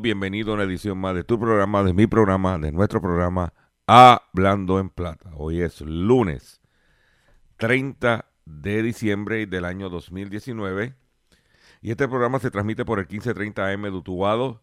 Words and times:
Bienvenido 0.00 0.50
a 0.50 0.54
una 0.54 0.64
edición 0.64 0.98
más 0.98 1.14
de 1.14 1.24
tu 1.24 1.38
programa, 1.38 1.82
de 1.82 1.94
mi 1.94 2.06
programa, 2.06 2.58
de 2.58 2.70
nuestro 2.70 3.00
programa 3.00 3.54
Hablando 3.86 4.78
en 4.78 4.90
Plata. 4.90 5.30
Hoy 5.34 5.62
es 5.62 5.80
lunes 5.80 6.60
30 7.56 8.26
de 8.44 8.82
diciembre 8.82 9.46
del 9.46 9.64
año 9.64 9.88
2019 9.88 10.94
y 11.80 11.90
este 11.90 12.08
programa 12.08 12.40
se 12.40 12.50
transmite 12.50 12.84
por 12.84 12.98
el 12.98 13.06
1530 13.06 13.72
AM 13.72 13.82
de 13.84 13.90
Utuado, 13.90 14.62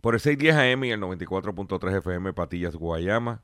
por 0.00 0.14
el 0.14 0.20
610 0.20 0.56
AM 0.56 0.84
y 0.84 0.90
el 0.92 1.00
94.3 1.00 1.98
FM 1.98 2.32
Patillas 2.32 2.76
Guayama, 2.76 3.42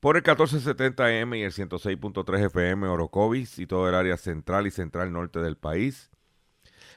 por 0.00 0.16
el 0.16 0.22
1470 0.22 1.04
AM 1.06 1.34
y 1.34 1.42
el 1.42 1.52
106.3 1.52 2.46
FM 2.46 2.88
Orocovis 2.88 3.58
y 3.58 3.66
todo 3.66 3.88
el 3.88 3.94
área 3.94 4.18
central 4.18 4.66
y 4.66 4.70
central 4.70 5.12
norte 5.12 5.40
del 5.40 5.56
país. 5.56 6.10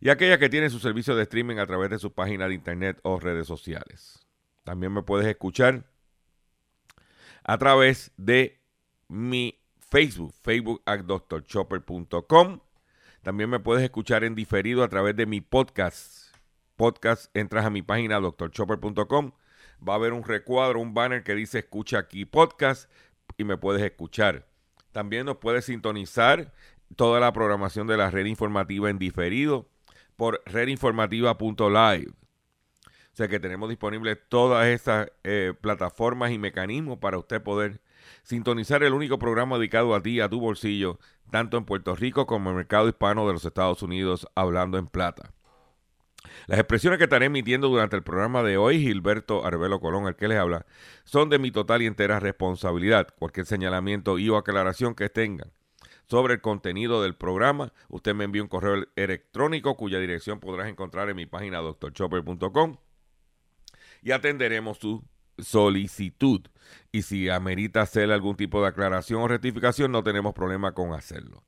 y 0.00 0.10
aquellas 0.10 0.38
que 0.38 0.48
tienen 0.48 0.70
su 0.70 0.78
servicio 0.78 1.16
de 1.16 1.22
streaming 1.22 1.56
a 1.56 1.66
través 1.66 1.90
de 1.90 1.98
sus 1.98 2.12
páginas 2.12 2.48
de 2.48 2.54
internet 2.54 2.98
o 3.02 3.18
redes 3.18 3.46
sociales. 3.46 4.26
También 4.64 4.92
me 4.92 5.02
puedes 5.02 5.26
escuchar 5.26 5.84
a 7.44 7.58
través 7.58 8.12
de 8.16 8.60
mi 9.08 9.60
Facebook, 9.78 10.34
facebook 10.42 10.82
at 10.86 11.00
drchopper.com. 11.00 12.60
También 13.22 13.50
me 13.50 13.60
puedes 13.60 13.84
escuchar 13.84 14.24
en 14.24 14.34
diferido 14.34 14.82
a 14.82 14.88
través 14.88 15.16
de 15.16 15.26
mi 15.26 15.40
podcast. 15.40 16.34
Podcast, 16.76 17.34
entras 17.36 17.64
a 17.64 17.70
mi 17.70 17.82
página 17.82 18.18
drchopper.com. 18.18 19.32
Va 19.86 19.92
a 19.92 19.96
haber 19.96 20.12
un 20.12 20.24
recuadro, 20.24 20.80
un 20.80 20.94
banner 20.94 21.22
que 21.22 21.34
dice 21.34 21.60
escucha 21.60 21.98
aquí 21.98 22.24
podcast 22.24 22.90
y 23.36 23.44
me 23.44 23.56
puedes 23.56 23.82
escuchar. 23.82 24.46
También 24.92 25.26
nos 25.26 25.36
puedes 25.38 25.66
sintonizar 25.66 26.52
toda 26.96 27.20
la 27.20 27.32
programación 27.32 27.86
de 27.86 27.96
la 27.96 28.10
red 28.10 28.26
informativa 28.26 28.90
en 28.90 28.98
diferido 28.98 29.68
por 30.16 30.42
redinformativa.live. 30.46 32.12
O 33.14 33.16
sea 33.16 33.28
que 33.28 33.38
tenemos 33.38 33.68
disponibles 33.68 34.18
todas 34.28 34.66
estas 34.66 35.08
eh, 35.22 35.54
plataformas 35.60 36.32
y 36.32 36.38
mecanismos 36.38 36.98
para 36.98 37.18
usted 37.18 37.40
poder 37.42 37.80
sintonizar 38.24 38.82
el 38.82 38.92
único 38.92 39.18
programa 39.18 39.56
dedicado 39.56 39.94
a 39.94 40.02
ti, 40.02 40.20
a 40.20 40.28
tu 40.28 40.40
bolsillo, 40.40 40.98
tanto 41.30 41.56
en 41.56 41.64
Puerto 41.64 41.94
Rico 41.94 42.26
como 42.26 42.50
en 42.50 42.56
el 42.56 42.58
mercado 42.58 42.88
hispano 42.88 43.26
de 43.26 43.34
los 43.34 43.44
Estados 43.44 43.82
Unidos, 43.82 44.26
hablando 44.34 44.78
en 44.78 44.88
plata. 44.88 45.32
Las 46.46 46.58
expresiones 46.58 46.98
que 46.98 47.04
estaré 47.04 47.26
emitiendo 47.26 47.68
durante 47.68 47.96
el 47.96 48.02
programa 48.02 48.42
de 48.42 48.56
hoy, 48.56 48.80
Gilberto 48.80 49.46
Arbelo 49.46 49.78
Colón, 49.78 50.08
el 50.08 50.16
que 50.16 50.26
les 50.26 50.38
habla, 50.38 50.66
son 51.04 51.28
de 51.28 51.38
mi 51.38 51.50
total 51.50 51.82
y 51.82 51.86
entera 51.86 52.18
responsabilidad. 52.18 53.08
Cualquier 53.18 53.46
señalamiento 53.46 54.18
y 54.18 54.28
o 54.28 54.36
aclaración 54.36 54.94
que 54.94 55.08
tengan 55.08 55.52
sobre 56.08 56.34
el 56.34 56.40
contenido 56.40 57.02
del 57.02 57.14
programa, 57.14 57.72
usted 57.88 58.14
me 58.14 58.24
envía 58.24 58.42
un 58.42 58.48
correo 58.48 58.84
electrónico 58.96 59.76
cuya 59.76 59.98
dirección 59.98 60.40
podrás 60.40 60.68
encontrar 60.68 61.08
en 61.08 61.16
mi 61.16 61.26
página 61.26 61.60
drchopper.com 61.60 62.76
y 64.02 64.12
atenderemos 64.12 64.78
su 64.78 65.02
solicitud. 65.38 66.42
Y 66.92 67.02
si 67.02 67.28
amerita 67.28 67.82
hacer 67.82 68.12
algún 68.12 68.36
tipo 68.36 68.62
de 68.62 68.68
aclaración 68.68 69.22
o 69.22 69.28
rectificación, 69.28 69.90
no 69.92 70.02
tenemos 70.02 70.34
problema 70.34 70.72
con 70.72 70.92
hacerlo. 70.92 71.42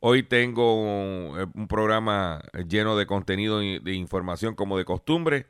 Hoy 0.00 0.22
tengo 0.22 0.74
un, 0.74 1.52
un 1.54 1.68
programa 1.68 2.42
lleno 2.68 2.96
de 2.96 3.06
contenido 3.06 3.62
y 3.62 3.78
de 3.78 3.94
información 3.94 4.54
como 4.54 4.76
de 4.76 4.84
costumbre. 4.84 5.46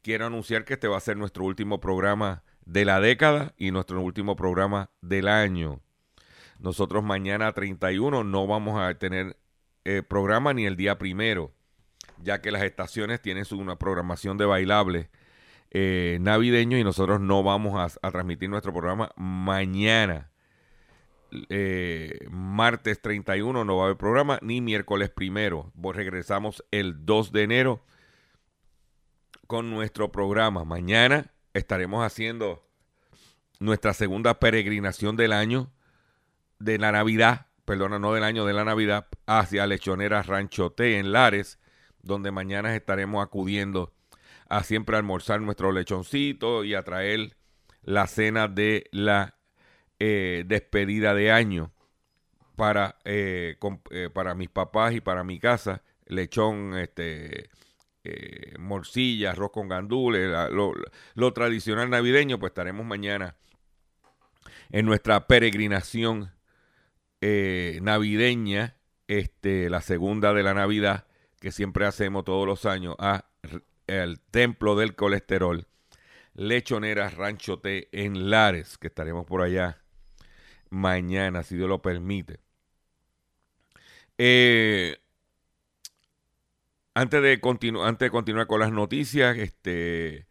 Quiero 0.00 0.26
anunciar 0.26 0.64
que 0.64 0.74
este 0.74 0.88
va 0.88 0.96
a 0.96 1.00
ser 1.00 1.16
nuestro 1.16 1.44
último 1.44 1.78
programa 1.78 2.42
de 2.64 2.84
la 2.84 3.00
década 3.00 3.54
y 3.56 3.70
nuestro 3.70 4.00
último 4.00 4.34
programa 4.34 4.90
del 5.02 5.28
año. 5.28 5.80
Nosotros 6.62 7.02
mañana 7.02 7.50
31 7.50 8.22
no 8.22 8.46
vamos 8.46 8.80
a 8.80 8.94
tener 8.94 9.36
eh, 9.84 10.02
programa 10.02 10.54
ni 10.54 10.64
el 10.64 10.76
día 10.76 10.96
primero, 10.96 11.52
ya 12.18 12.40
que 12.40 12.52
las 12.52 12.62
estaciones 12.62 13.20
tienen 13.20 13.44
una 13.50 13.76
programación 13.76 14.38
de 14.38 14.44
bailable 14.44 15.10
eh, 15.72 16.18
navideño 16.20 16.78
y 16.78 16.84
nosotros 16.84 17.20
no 17.20 17.42
vamos 17.42 17.98
a, 18.00 18.10
transmitir 18.12 18.48
nuestro 18.48 18.72
programa 18.72 19.10
mañana. 19.16 20.30
Eh, 21.48 22.28
martes 22.30 23.02
31 23.02 23.64
no 23.64 23.76
va 23.76 23.82
a 23.82 23.86
haber 23.86 23.96
programa, 23.96 24.38
ni 24.40 24.60
miércoles 24.60 25.10
primero. 25.10 25.72
Regresamos 25.82 26.64
el 26.70 27.04
2 27.04 27.32
de 27.32 27.42
enero 27.42 27.84
con 29.48 29.68
nuestro 29.68 30.12
programa. 30.12 30.64
Mañana 30.64 31.32
estaremos 31.54 32.06
haciendo 32.06 32.62
nuestra 33.58 33.94
segunda 33.94 34.38
peregrinación 34.38 35.16
del 35.16 35.32
año 35.32 35.72
de 36.62 36.78
la 36.78 36.92
Navidad, 36.92 37.46
perdona, 37.64 37.98
no 37.98 38.12
del 38.12 38.24
año 38.24 38.44
de 38.44 38.52
la 38.52 38.64
Navidad, 38.64 39.08
hacia 39.26 39.66
Lechonera 39.66 40.22
Rancho 40.22 40.70
T 40.70 40.98
en 40.98 41.12
Lares, 41.12 41.58
donde 42.02 42.30
mañana 42.30 42.74
estaremos 42.74 43.24
acudiendo 43.24 43.92
a 44.48 44.62
siempre 44.62 44.96
almorzar 44.96 45.40
nuestro 45.40 45.72
lechoncito 45.72 46.64
y 46.64 46.74
a 46.74 46.82
traer 46.82 47.36
la 47.82 48.06
cena 48.06 48.48
de 48.48 48.88
la 48.92 49.36
eh, 49.98 50.44
despedida 50.46 51.14
de 51.14 51.32
año 51.32 51.72
para, 52.56 52.98
eh, 53.04 53.56
eh, 53.90 54.10
para 54.12 54.34
mis 54.34 54.48
papás 54.48 54.94
y 54.94 55.00
para 55.00 55.24
mi 55.24 55.38
casa. 55.38 55.82
Lechón, 56.06 56.76
este, 56.76 57.48
morcilla, 58.58 59.30
arroz 59.30 59.52
con 59.52 59.68
gandules, 59.68 60.28
lo, 60.50 60.74
lo 61.14 61.32
tradicional 61.32 61.88
navideño, 61.88 62.38
pues 62.38 62.50
estaremos 62.50 62.84
mañana 62.84 63.36
en 64.70 64.86
nuestra 64.86 65.26
peregrinación 65.26 66.32
eh, 67.22 67.78
navideña, 67.82 68.76
este, 69.06 69.70
la 69.70 69.80
segunda 69.80 70.34
de 70.34 70.42
la 70.42 70.54
Navidad, 70.54 71.06
que 71.40 71.52
siempre 71.52 71.86
hacemos 71.86 72.24
todos 72.24 72.46
los 72.46 72.66
años, 72.66 72.96
a 72.98 73.26
el 73.86 74.18
Templo 74.20 74.74
del 74.74 74.96
Colesterol, 74.96 75.66
Lechonera 76.34 77.08
Rancho 77.10 77.60
T 77.60 77.88
en 77.92 78.28
Lares, 78.28 78.76
que 78.76 78.88
estaremos 78.88 79.24
por 79.24 79.40
allá 79.40 79.82
mañana, 80.68 81.44
si 81.44 81.56
Dios 81.56 81.68
lo 81.68 81.80
permite. 81.80 82.40
Eh, 84.18 84.98
antes, 86.94 87.22
de 87.22 87.40
antes 87.84 88.06
de 88.06 88.10
continuar 88.10 88.48
con 88.48 88.60
las 88.60 88.72
noticias, 88.72 89.36
este, 89.38 90.26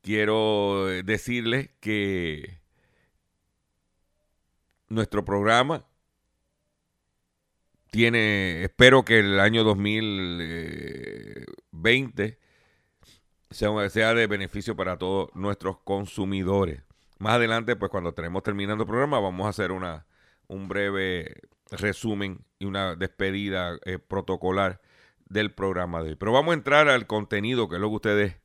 quiero 0.00 0.90
eh, 0.90 1.04
decirles 1.04 1.70
que 1.78 2.58
nuestro 4.88 5.24
programa 5.24 5.86
tiene, 7.92 8.64
espero 8.64 9.04
que 9.04 9.18
el 9.18 9.38
año 9.38 9.64
2020 9.64 12.38
sea, 13.50 13.90
sea 13.90 14.14
de 14.14 14.26
beneficio 14.26 14.74
para 14.74 14.96
todos 14.96 15.28
nuestros 15.34 15.76
consumidores. 15.84 16.80
Más 17.18 17.34
adelante, 17.34 17.76
pues 17.76 17.90
cuando 17.90 18.08
estaremos 18.08 18.42
terminando 18.42 18.84
el 18.84 18.88
programa, 18.88 19.20
vamos 19.20 19.44
a 19.44 19.50
hacer 19.50 19.72
una, 19.72 20.06
un 20.48 20.68
breve 20.68 21.42
resumen 21.70 22.46
y 22.58 22.64
una 22.64 22.96
despedida 22.96 23.76
eh, 23.84 23.98
protocolar 23.98 24.80
del 25.28 25.52
programa 25.52 26.02
de 26.02 26.10
hoy. 26.10 26.16
Pero 26.16 26.32
vamos 26.32 26.52
a 26.52 26.56
entrar 26.56 26.88
al 26.88 27.06
contenido 27.06 27.68
que 27.68 27.74
es 27.74 27.80
lo 27.82 27.90
que 27.90 27.96
ustedes 27.96 28.36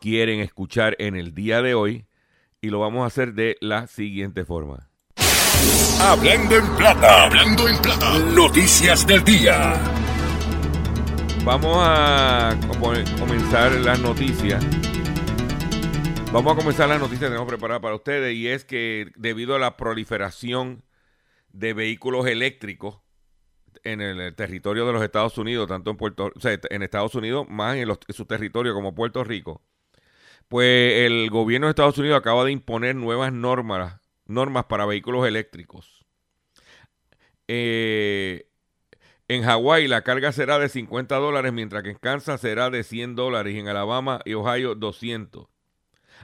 quieren 0.00 0.40
escuchar 0.40 0.96
en 0.98 1.16
el 1.16 1.34
día 1.34 1.60
de 1.60 1.74
hoy 1.74 2.06
y 2.62 2.70
lo 2.70 2.80
vamos 2.80 3.02
a 3.02 3.08
hacer 3.08 3.34
de 3.34 3.58
la 3.60 3.88
siguiente 3.88 4.46
forma. 4.46 4.88
Hablando 6.00 6.56
en 6.56 6.76
plata, 6.76 7.24
hablando 7.24 7.68
en 7.68 7.78
plata, 7.78 8.18
noticias 8.18 9.06
del 9.06 9.22
día. 9.24 9.74
Vamos 11.44 11.76
a 11.80 12.56
comenzar 13.18 13.72
las 13.72 14.00
noticias. 14.00 14.64
Vamos 16.32 16.52
a 16.52 16.56
comenzar 16.56 16.88
las 16.88 16.98
noticias 16.98 17.20
que 17.20 17.34
tenemos 17.34 17.48
preparadas 17.48 17.82
para 17.82 17.94
ustedes 17.94 18.34
y 18.34 18.48
es 18.48 18.64
que 18.64 19.12
debido 19.16 19.54
a 19.54 19.58
la 19.58 19.76
proliferación 19.76 20.82
de 21.52 21.74
vehículos 21.74 22.26
eléctricos 22.26 23.00
en 23.84 24.00
el 24.00 24.34
territorio 24.34 24.86
de 24.86 24.92
los 24.92 25.02
Estados 25.02 25.36
Unidos, 25.38 25.68
tanto 25.68 25.90
en 25.90 25.96
Puerto, 25.96 26.32
o 26.34 26.40
sea, 26.40 26.58
en 26.70 26.82
Estados 26.82 27.14
Unidos 27.14 27.46
más 27.48 27.76
en, 27.76 27.90
en 27.90 27.96
su 28.14 28.24
territorio 28.26 28.74
como 28.74 28.94
Puerto 28.94 29.24
Rico, 29.24 29.62
pues 30.48 31.06
el 31.06 31.30
gobierno 31.30 31.66
de 31.66 31.70
Estados 31.70 31.98
Unidos 31.98 32.18
acaba 32.18 32.44
de 32.44 32.52
imponer 32.52 32.94
nuevas 32.94 33.32
normas, 33.32 34.01
normas 34.32 34.64
para 34.64 34.86
vehículos 34.86 35.26
eléctricos. 35.26 36.04
Eh, 37.48 38.48
en 39.28 39.42
Hawái 39.42 39.88
la 39.88 40.02
carga 40.02 40.32
será 40.32 40.58
de 40.58 40.68
50 40.68 41.16
dólares, 41.16 41.52
mientras 41.52 41.82
que 41.82 41.90
en 41.90 41.96
Kansas 41.96 42.40
será 42.40 42.70
de 42.70 42.82
100 42.82 43.14
dólares 43.14 43.54
y 43.54 43.58
en 43.58 43.68
Alabama 43.68 44.20
y 44.24 44.34
Ohio 44.34 44.74
200. 44.74 45.46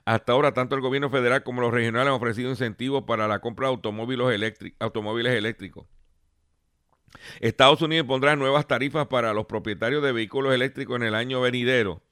Hasta 0.05 0.33
ahora, 0.33 0.53
tanto 0.53 0.75
el 0.75 0.81
gobierno 0.81 1.11
federal 1.11 1.43
como 1.43 1.61
los 1.61 1.73
regionales 1.73 2.09
han 2.09 2.15
ofrecido 2.15 2.51
incentivos 2.51 3.05
para 3.05 3.27
la 3.29 3.41
compra 3.41 3.69
de 3.69 3.75
automóviles, 3.75 5.33
eléctricos. 5.33 5.87
Estados 7.41 7.83
Unidos 7.83 8.07
pondrá 8.07 8.37
nuevas 8.37 8.67
tarifas 8.67 9.07
para 9.09 9.33
los 9.33 9.47
propietarios 9.47 10.03
de 10.03 10.13
vehículos 10.13 10.55
eléctricos 10.55 10.97
en 10.97 11.03
el 11.03 11.15
año 11.15 11.41
venidero 11.41 12.03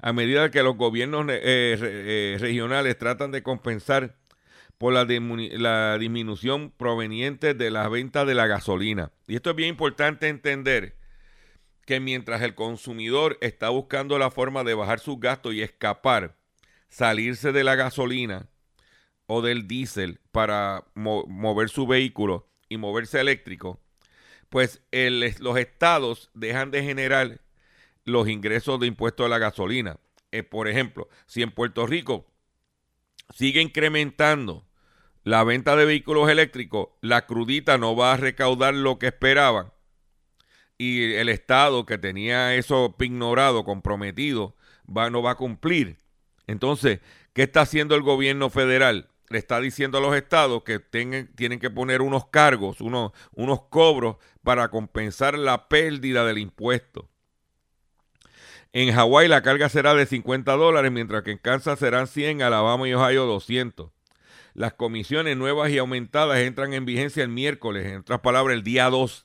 a 0.00 0.12
medida 0.12 0.50
que 0.50 0.62
los 0.62 0.76
gobiernos 0.76 1.26
eh, 1.28 1.76
eh, 1.80 2.36
regionales 2.38 2.98
tratan 2.98 3.30
de 3.30 3.42
compensar 3.42 4.16
por 4.78 4.92
la, 4.92 5.98
disminución 5.98 6.70
proveniente 6.70 7.54
de 7.54 7.70
la 7.70 7.88
venta 7.88 8.24
de 8.24 8.34
la 8.34 8.46
gasolina. 8.46 9.10
Y 9.26 9.36
esto 9.36 9.50
es 9.50 9.56
bien 9.56 9.70
importante 9.70 10.28
entender 10.28 10.96
que 11.86 12.00
mientras 12.00 12.42
el 12.42 12.54
consumidor 12.54 13.38
está 13.40 13.70
buscando 13.70 14.18
la 14.18 14.30
forma 14.30 14.64
de 14.64 14.74
bajar 14.74 14.98
sus 14.98 15.18
gastos 15.20 15.54
y 15.54 15.62
escapar, 15.62 16.36
salirse 16.88 17.52
de 17.52 17.64
la 17.64 17.74
gasolina 17.74 18.48
o 19.26 19.40
del 19.40 19.66
diésel 19.66 20.20
para 20.32 20.84
mover 20.94 21.68
su 21.68 21.86
vehículo 21.86 22.48
y 22.68 22.76
moverse 22.76 23.20
eléctrico, 23.20 23.80
pues 24.50 24.82
los 24.90 25.58
estados 25.58 26.30
dejan 26.34 26.70
de 26.70 26.82
generar 26.82 27.40
los 28.04 28.28
ingresos 28.28 28.78
de 28.78 28.86
impuestos 28.86 29.26
a 29.26 29.28
la 29.28 29.38
gasolina. 29.38 29.98
Eh, 30.32 30.42
por 30.42 30.68
ejemplo, 30.68 31.08
si 31.26 31.42
en 31.42 31.50
Puerto 31.50 31.86
Rico 31.86 32.26
sigue 33.30 33.60
incrementando 33.60 34.66
la 35.22 35.42
venta 35.44 35.74
de 35.76 35.84
vehículos 35.84 36.30
eléctricos, 36.30 36.88
la 37.00 37.26
crudita 37.26 37.78
no 37.78 37.96
va 37.96 38.12
a 38.12 38.16
recaudar 38.16 38.74
lo 38.74 38.98
que 38.98 39.08
esperaban 39.08 39.72
y 40.78 41.14
el 41.14 41.28
Estado 41.28 41.86
que 41.86 41.98
tenía 41.98 42.54
eso 42.54 42.94
ignorado, 43.00 43.64
comprometido, 43.64 44.54
va, 44.86 45.10
no 45.10 45.22
va 45.22 45.32
a 45.32 45.36
cumplir. 45.36 45.98
Entonces, 46.46 47.00
¿qué 47.32 47.44
está 47.44 47.62
haciendo 47.62 47.94
el 47.94 48.02
gobierno 48.02 48.50
federal? 48.50 49.08
Le 49.28 49.38
está 49.38 49.60
diciendo 49.60 49.98
a 49.98 50.00
los 50.00 50.14
estados 50.14 50.62
que 50.62 50.78
tienen 50.78 51.58
que 51.58 51.70
poner 51.70 52.02
unos 52.02 52.26
cargos, 52.28 52.80
unos, 52.80 53.12
unos 53.32 53.62
cobros 53.62 54.16
para 54.42 54.68
compensar 54.68 55.36
la 55.36 55.68
pérdida 55.68 56.24
del 56.24 56.38
impuesto. 56.38 57.08
En 58.78 58.92
Hawái 58.92 59.26
la 59.26 59.40
carga 59.40 59.70
será 59.70 59.94
de 59.94 60.04
50 60.04 60.52
dólares, 60.52 60.92
mientras 60.92 61.22
que 61.22 61.30
en 61.30 61.38
Kansas 61.38 61.78
serán 61.78 62.06
100, 62.06 62.42
Alabama 62.42 62.86
y 62.86 62.92
Ohio 62.92 63.24
200. 63.24 63.90
Las 64.52 64.74
comisiones 64.74 65.34
nuevas 65.38 65.70
y 65.70 65.78
aumentadas 65.78 66.40
entran 66.40 66.74
en 66.74 66.84
vigencia 66.84 67.22
el 67.22 67.30
miércoles, 67.30 67.86
en 67.86 68.00
otras 68.00 68.20
palabras, 68.20 68.54
el 68.54 68.62
día 68.64 68.90
2, 68.90 69.24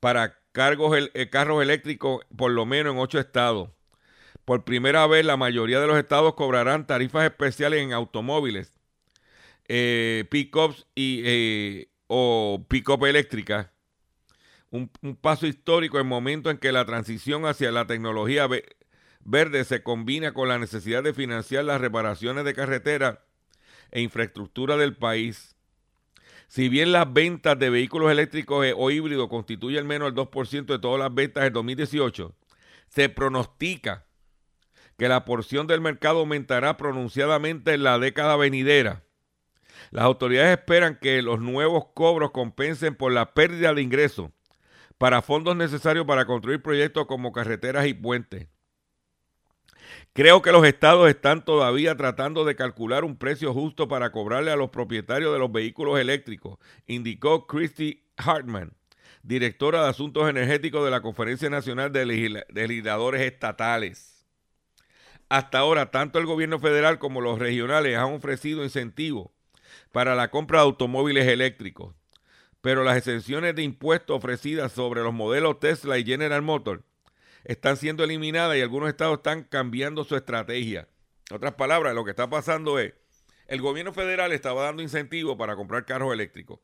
para 0.00 0.40
cargos, 0.50 0.98
eh, 1.14 1.30
carros 1.30 1.62
eléctricos 1.62 2.24
por 2.36 2.50
lo 2.50 2.66
menos 2.66 2.94
en 2.94 2.98
8 2.98 3.20
estados. 3.20 3.70
Por 4.44 4.64
primera 4.64 5.06
vez, 5.06 5.24
la 5.24 5.36
mayoría 5.36 5.78
de 5.78 5.86
los 5.86 5.96
estados 5.96 6.34
cobrarán 6.34 6.88
tarifas 6.88 7.24
especiales 7.24 7.80
en 7.80 7.92
automóviles, 7.92 8.72
eh, 9.68 10.24
pick-ups 10.28 10.88
eh, 10.96 11.86
o 12.08 12.66
pick-up 12.68 13.04
eléctricas 13.04 13.68
un, 14.70 14.88
paso 15.20 15.46
histórico 15.46 15.98
en 15.98 16.06
el 16.06 16.08
momento 16.08 16.50
en 16.50 16.58
que 16.58 16.72
la 16.72 16.84
transición 16.84 17.46
hacia 17.46 17.70
la 17.70 17.86
tecnología 17.86 18.48
verde 19.24 19.64
se 19.64 19.82
combina 19.82 20.32
con 20.32 20.48
la 20.48 20.58
necesidad 20.58 21.02
de 21.02 21.14
financiar 21.14 21.64
las 21.64 21.80
reparaciones 21.80 22.44
de 22.44 22.54
carretera 22.54 23.24
e 23.90 24.00
infraestructura 24.00 24.76
del 24.76 24.96
país. 24.96 25.56
Si 26.48 26.68
bien 26.68 26.92
las 26.92 27.12
ventas 27.12 27.58
de 27.58 27.70
vehículos 27.70 28.10
eléctricos 28.10 28.64
e, 28.64 28.72
o 28.76 28.90
híbridos 28.90 29.28
constituyen 29.28 29.80
al 29.80 29.84
menos 29.84 30.08
el 30.08 30.14
2% 30.14 30.66
de 30.66 30.78
todas 30.78 31.00
las 31.00 31.12
ventas 31.12 31.44
del 31.44 31.52
2018, 31.52 32.34
se 32.88 33.08
pronostica 33.08 34.06
que 34.96 35.08
la 35.08 35.24
porción 35.24 35.66
del 35.66 35.80
mercado 35.80 36.20
aumentará 36.20 36.76
pronunciadamente 36.76 37.74
en 37.74 37.82
la 37.82 37.98
década 37.98 38.36
venidera. 38.36 39.02
Las 39.90 40.04
autoridades 40.04 40.58
esperan 40.58 40.98
que 41.00 41.20
los 41.20 41.40
nuevos 41.40 41.86
cobros 41.94 42.30
compensen 42.30 42.94
por 42.94 43.12
la 43.12 43.34
pérdida 43.34 43.74
de 43.74 43.82
ingresos 43.82 44.30
para 44.98 45.22
fondos 45.22 45.56
necesarios 45.56 46.06
para 46.06 46.26
construir 46.26 46.62
proyectos 46.62 47.06
como 47.06 47.32
carreteras 47.32 47.86
y 47.86 47.94
puentes. 47.94 48.48
Creo 50.12 50.42
que 50.42 50.52
los 50.52 50.66
estados 50.66 51.08
están 51.08 51.44
todavía 51.44 51.96
tratando 51.96 52.44
de 52.44 52.56
calcular 52.56 53.04
un 53.04 53.16
precio 53.16 53.52
justo 53.52 53.86
para 53.86 54.10
cobrarle 54.10 54.50
a 54.50 54.56
los 54.56 54.70
propietarios 54.70 55.32
de 55.32 55.38
los 55.38 55.52
vehículos 55.52 56.00
eléctricos, 56.00 56.58
indicó 56.86 57.46
Christy 57.46 58.02
Hartman, 58.16 58.72
directora 59.22 59.82
de 59.82 59.90
Asuntos 59.90 60.28
Energéticos 60.28 60.84
de 60.84 60.90
la 60.90 61.02
Conferencia 61.02 61.50
Nacional 61.50 61.92
de 61.92 62.06
Legisladores 62.06 63.20
Estatales. 63.20 64.26
Hasta 65.28 65.58
ahora, 65.58 65.90
tanto 65.90 66.18
el 66.18 66.26
gobierno 66.26 66.58
federal 66.58 66.98
como 66.98 67.20
los 67.20 67.38
regionales 67.38 67.96
han 67.96 68.14
ofrecido 68.14 68.64
incentivos 68.64 69.30
para 69.92 70.14
la 70.14 70.30
compra 70.30 70.60
de 70.60 70.66
automóviles 70.66 71.26
eléctricos 71.26 71.95
pero 72.66 72.82
las 72.82 72.96
exenciones 72.96 73.54
de 73.54 73.62
impuestos 73.62 74.16
ofrecidas 74.16 74.72
sobre 74.72 75.00
los 75.00 75.14
modelos 75.14 75.60
Tesla 75.60 75.98
y 75.98 76.04
General 76.04 76.42
Motors 76.42 76.82
están 77.44 77.76
siendo 77.76 78.02
eliminadas 78.02 78.56
y 78.56 78.60
algunos 78.60 78.88
estados 78.88 79.18
están 79.18 79.44
cambiando 79.44 80.02
su 80.02 80.16
estrategia. 80.16 80.88
En 81.30 81.36
otras 81.36 81.54
palabras, 81.54 81.94
lo 81.94 82.04
que 82.04 82.10
está 82.10 82.28
pasando 82.28 82.80
es, 82.80 82.92
el 83.46 83.60
gobierno 83.60 83.92
federal 83.92 84.32
estaba 84.32 84.64
dando 84.64 84.82
incentivos 84.82 85.36
para 85.36 85.54
comprar 85.54 85.84
carros 85.84 86.12
eléctricos. 86.12 86.58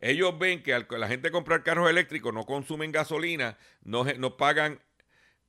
Ellos 0.00 0.36
ven 0.40 0.60
que 0.64 0.84
la 0.90 1.06
gente 1.06 1.30
comprar 1.30 1.62
carros 1.62 1.88
eléctricos 1.88 2.34
no 2.34 2.44
consumen 2.44 2.90
gasolina, 2.90 3.56
no, 3.84 4.02
no 4.18 4.36
pagan 4.36 4.80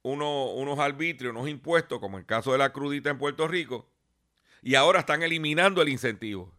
unos 0.04 0.78
arbitrios, 0.78 1.32
unos 1.32 1.50
impuestos, 1.50 2.00
como 2.00 2.20
el 2.20 2.28
caso 2.28 2.52
de 2.52 2.60
la 2.60 2.72
crudita 2.72 3.10
en 3.10 3.18
Puerto 3.18 3.48
Rico, 3.48 3.90
y 4.62 4.76
ahora 4.76 5.00
están 5.00 5.24
eliminando 5.24 5.82
el 5.82 5.90
incentivo. 5.90 6.54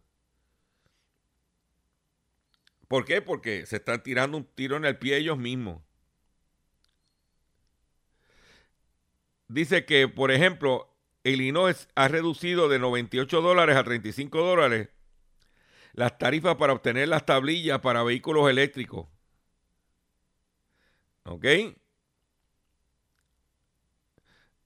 ¿Por 2.95 3.03
qué? 3.03 3.21
Porque 3.21 3.65
se 3.65 3.75
están 3.75 4.01
tirando 4.03 4.37
un 4.37 4.45
tiro 4.45 4.77
en 4.77 4.85
el 4.85 4.97
pie 4.97 5.17
ellos 5.17 5.37
mismos. 5.37 5.81
Dice 9.49 9.83
que, 9.83 10.07
por 10.07 10.31
ejemplo, 10.31 10.95
Illinois 11.25 11.89
ha 11.95 12.07
reducido 12.07 12.69
de 12.69 12.79
98 12.79 13.41
dólares 13.41 13.75
a 13.75 13.83
35 13.83 14.37
dólares 14.37 14.87
las 15.91 16.17
tarifas 16.17 16.55
para 16.55 16.71
obtener 16.71 17.09
las 17.09 17.25
tablillas 17.25 17.81
para 17.81 18.01
vehículos 18.01 18.49
eléctricos. 18.49 19.09
¿Ok? 21.25 21.43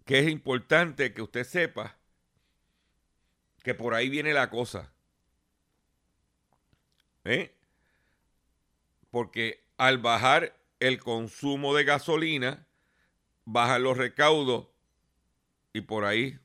Que 0.05 0.19
es 0.19 0.29
importante 0.29 1.15
que 1.15 1.23
usted 1.23 1.45
sepa 1.45 1.97
que 3.63 3.73
por 3.73 3.95
ahí 3.95 4.07
viene 4.07 4.33
la 4.33 4.51
cosa. 4.51 4.93
¿Eh? 7.23 7.55
Porque 9.11 9.63
al 9.77 9.97
bajar 9.97 10.55
el 10.79 10.99
consumo 10.99 11.75
de 11.75 11.83
gasolina, 11.83 12.67
bajan 13.45 13.83
los 13.83 13.97
recaudos 13.97 14.67
y 15.73 15.81
por 15.81 16.05
ahí 16.05 16.39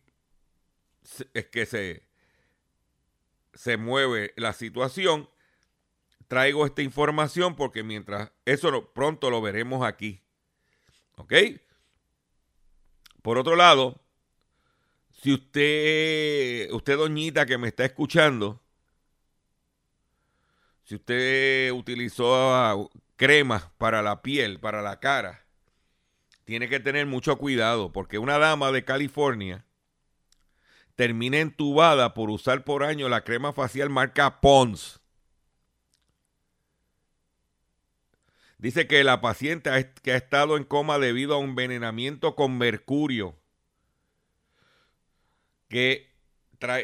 es 1.35 1.47
que 1.47 1.66
se, 1.66 2.02
se 3.52 3.76
mueve 3.76 4.33
la 4.37 4.52
situación. 4.52 5.28
Traigo 6.28 6.64
esta 6.64 6.83
información 6.83 7.54
porque 7.54 7.83
mientras 7.83 8.33
eso 8.44 8.92
pronto 8.92 9.30
lo 9.30 9.42
veremos 9.42 9.87
aquí. 9.87 10.23
¿Ok? 11.16 11.33
Por 13.23 13.38
otro 13.38 13.56
lado, 13.56 14.00
si 15.12 15.33
usted, 15.33 16.71
usted 16.73 16.97
doñita 16.97 17.47
que 17.47 17.59
me 17.59 17.68
está 17.68 17.85
escuchando, 17.85 18.63
si 20.84 20.96
usted 20.96 21.72
utilizó 21.72 22.90
cremas 23.16 23.64
para 23.78 24.02
la 24.02 24.22
piel, 24.22 24.60
para 24.60 24.82
la 24.82 25.00
cara, 25.00 25.44
tiene 26.44 26.68
que 26.68 26.80
tener 26.80 27.06
mucho 27.06 27.36
cuidado 27.38 27.92
porque 27.92 28.18
una 28.18 28.38
dama 28.38 28.70
de 28.70 28.84
California 28.84 29.64
termina 30.94 31.38
entubada 31.38 32.14
por 32.14 32.30
usar 32.30 32.64
por 32.64 32.84
año 32.84 33.08
la 33.08 33.24
crema 33.24 33.52
facial 33.52 33.90
marca 33.90 34.40
Pons. 34.40 35.00
Dice 38.58 38.86
que 38.86 39.04
la 39.04 39.20
paciente 39.20 39.70
ha 39.70 39.78
estado 40.16 40.56
en 40.56 40.64
coma 40.64 40.98
debido 40.98 41.34
a 41.34 41.38
un 41.38 41.50
envenenamiento 41.50 42.34
con 42.34 42.56
mercurio 42.56 43.36
que 45.68 46.14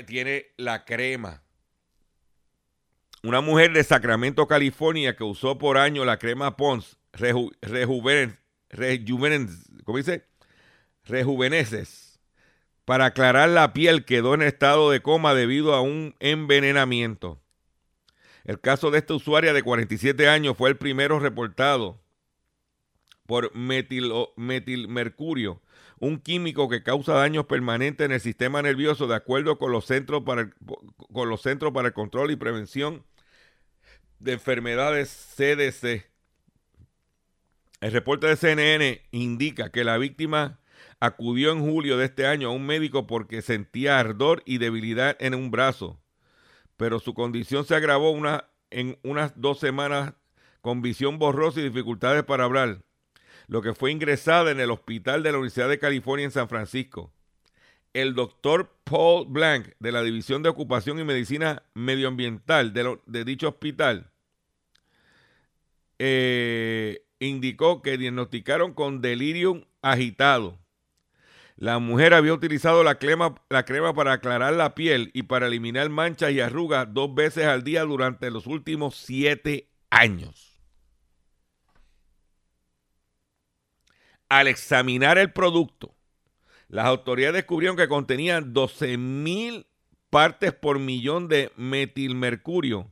tiene 0.06 0.46
la 0.56 0.84
crema. 0.84 1.42
Una 3.22 3.42
mujer 3.42 3.74
de 3.74 3.84
Sacramento, 3.84 4.46
California, 4.46 5.14
que 5.14 5.24
usó 5.24 5.58
por 5.58 5.76
año 5.76 6.06
la 6.06 6.18
crema 6.18 6.56
Pons. 6.56 6.96
Rejuveneces. 11.04 12.18
Para 12.86 13.04
aclarar 13.06 13.50
la 13.50 13.74
piel 13.74 14.06
quedó 14.06 14.34
en 14.34 14.42
estado 14.42 14.90
de 14.90 15.02
coma 15.02 15.34
debido 15.34 15.74
a 15.74 15.82
un 15.82 16.14
envenenamiento. 16.18 17.42
El 18.44 18.58
caso 18.58 18.90
de 18.90 18.98
esta 18.98 19.14
usuaria 19.14 19.52
de 19.52 19.62
47 19.62 20.26
años 20.26 20.56
fue 20.56 20.70
el 20.70 20.78
primero 20.78 21.20
reportado 21.20 22.00
por 23.26 23.54
metilmercurio, 23.54 25.60
un 26.00 26.18
químico 26.18 26.68
que 26.68 26.82
causa 26.82 27.12
daños 27.12 27.46
permanentes 27.46 28.04
en 28.04 28.12
el 28.12 28.20
sistema 28.20 28.62
nervioso 28.62 29.06
de 29.06 29.14
acuerdo 29.14 29.58
con 29.58 29.70
los 29.70 29.84
centros 29.84 30.24
para 30.24 30.42
el, 30.42 30.54
con 31.12 31.28
los 31.28 31.42
centros 31.42 31.72
para 31.72 31.88
el 31.88 31.94
control 31.94 32.32
y 32.32 32.36
prevención 32.36 33.04
de 34.18 34.32
enfermedades 34.32 35.34
CDC. 35.36 36.10
El 37.80 37.92
reporte 37.92 38.26
de 38.26 38.36
CNN 38.36 39.02
indica 39.12 39.70
que 39.70 39.84
la 39.84 39.96
víctima 39.96 40.58
acudió 40.98 41.52
en 41.52 41.60
julio 41.60 41.96
de 41.96 42.06
este 42.06 42.26
año 42.26 42.48
a 42.48 42.52
un 42.52 42.66
médico 42.66 43.06
porque 43.06 43.40
sentía 43.40 44.00
ardor 44.00 44.42
y 44.44 44.58
debilidad 44.58 45.16
en 45.20 45.34
un 45.34 45.52
brazo 45.52 46.00
pero 46.80 46.98
su 46.98 47.12
condición 47.12 47.66
se 47.66 47.74
agravó 47.74 48.10
una, 48.10 48.48
en 48.70 48.98
unas 49.02 49.38
dos 49.38 49.60
semanas 49.60 50.14
con 50.62 50.80
visión 50.80 51.18
borrosa 51.18 51.60
y 51.60 51.64
dificultades 51.64 52.24
para 52.24 52.44
hablar, 52.44 52.80
lo 53.50 53.62
que 53.62 53.74
fue 53.74 53.90
ingresada 53.90 54.52
en 54.52 54.60
el 54.60 54.70
hospital 54.70 55.24
de 55.24 55.32
la 55.32 55.38
Universidad 55.38 55.68
de 55.68 55.80
California 55.80 56.24
en 56.24 56.30
San 56.30 56.48
Francisco. 56.48 57.12
El 57.92 58.14
doctor 58.14 58.72
Paul 58.84 59.26
Blank, 59.28 59.70
de 59.80 59.90
la 59.90 60.02
División 60.02 60.44
de 60.44 60.50
Ocupación 60.50 61.00
y 61.00 61.04
Medicina 61.04 61.64
Medioambiental 61.74 62.72
de, 62.72 63.24
dicho 63.24 63.48
hospital, 63.48 64.12
eh, 65.98 67.04
indicó 67.18 67.82
que 67.82 67.98
diagnosticaron 67.98 68.72
con 68.72 69.00
delirium 69.00 69.64
agitado 69.82 70.60
la 71.56 71.78
mujer 71.78 72.14
había 72.14 72.32
utilizado 72.32 72.82
la 72.84 72.98
crema, 72.98 73.34
la 73.50 73.66
crema 73.66 73.92
para 73.92 74.14
aclarar 74.14 74.54
la 74.54 74.74
piel 74.76 75.10
y 75.12 75.24
para 75.24 75.48
eliminar 75.48 75.90
manchas 75.90 76.30
y 76.30 76.40
arrugas 76.40 76.86
dos 76.94 77.14
veces 77.14 77.44
al 77.44 77.64
día 77.64 77.82
durante 77.82 78.30
los 78.30 78.46
últimos 78.46 78.96
siete 78.96 79.68
años. 79.90 80.49
Al 84.30 84.48
examinar 84.48 85.18
el 85.18 85.30
producto, 85.30 85.94
las 86.68 86.86
autoridades 86.86 87.34
descubrieron 87.34 87.76
que 87.76 87.88
contenía 87.88 88.40
12 88.40 88.96
mil 88.96 89.66
partes 90.08 90.54
por 90.54 90.78
millón 90.78 91.28
de 91.28 91.52
metilmercurio, 91.56 92.90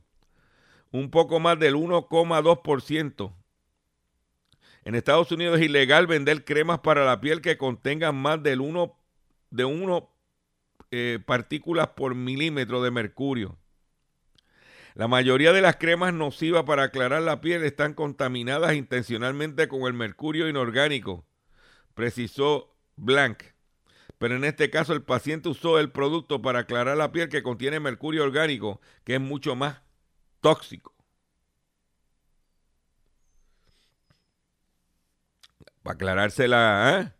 un 0.91 1.09
poco 1.09 1.39
más 1.39 1.57
del 1.57 1.73
1,2%, 1.73 3.33
en 4.85 4.95
Estados 4.95 5.31
Unidos 5.31 5.59
es 5.59 5.65
ilegal 5.65 6.07
vender 6.07 6.45
cremas 6.45 6.79
para 6.79 7.05
la 7.05 7.19
piel 7.19 7.41
que 7.41 7.57
contengan 7.57 8.15
más 8.15 8.41
del 8.41 8.61
uno, 8.61 8.97
de 9.51 9.65
1 9.65 10.09
eh, 10.91 11.19
partículas 11.25 11.89
por 11.89 12.15
milímetro 12.15 12.81
de 12.81 12.91
mercurio. 12.91 13.57
La 14.95 15.07
mayoría 15.07 15.53
de 15.53 15.61
las 15.61 15.75
cremas 15.75 16.13
nocivas 16.13 16.63
para 16.63 16.83
aclarar 16.83 17.21
la 17.21 17.41
piel 17.41 17.63
están 17.63 17.93
contaminadas 17.93 18.73
intencionalmente 18.73 19.67
con 19.67 19.81
el 19.81 19.93
mercurio 19.93 20.49
inorgánico, 20.49 21.25
precisó 21.99 22.73
Blank. 22.95 23.43
Pero 24.19 24.37
en 24.37 24.45
este 24.45 24.69
caso 24.69 24.93
el 24.93 25.03
paciente 25.03 25.49
usó 25.49 25.79
el 25.79 25.91
producto 25.91 26.41
para 26.41 26.59
aclarar 26.59 26.95
la 26.95 27.11
piel 27.11 27.27
que 27.27 27.43
contiene 27.43 27.81
mercurio 27.81 28.23
orgánico, 28.23 28.79
que 29.03 29.15
es 29.15 29.19
mucho 29.19 29.53
más 29.57 29.81
tóxico. 30.39 30.95
Para 35.83 35.95
aclarársela, 35.95 37.01
¿eh? 37.01 37.13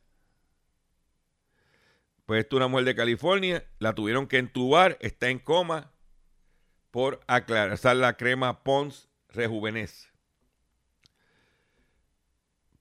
Pues 2.25 2.45
esta 2.45 2.55
una 2.55 2.67
mujer 2.69 2.85
de 2.85 2.95
California, 2.95 3.69
la 3.79 3.93
tuvieron 3.93 4.27
que 4.27 4.37
entubar, 4.37 4.97
está 5.01 5.27
en 5.27 5.39
coma 5.39 5.91
por 6.89 7.19
aclarar 7.27 7.97
la 7.97 8.15
crema 8.15 8.63
Pons 8.63 9.09
Rejuvenece. 9.27 10.07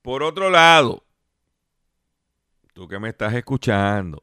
Por 0.01 0.23
otro 0.23 0.49
lado, 0.49 1.08
tú 2.79 2.87
que 2.87 3.01
me 3.01 3.09
estás 3.09 3.35
escuchando, 3.35 4.23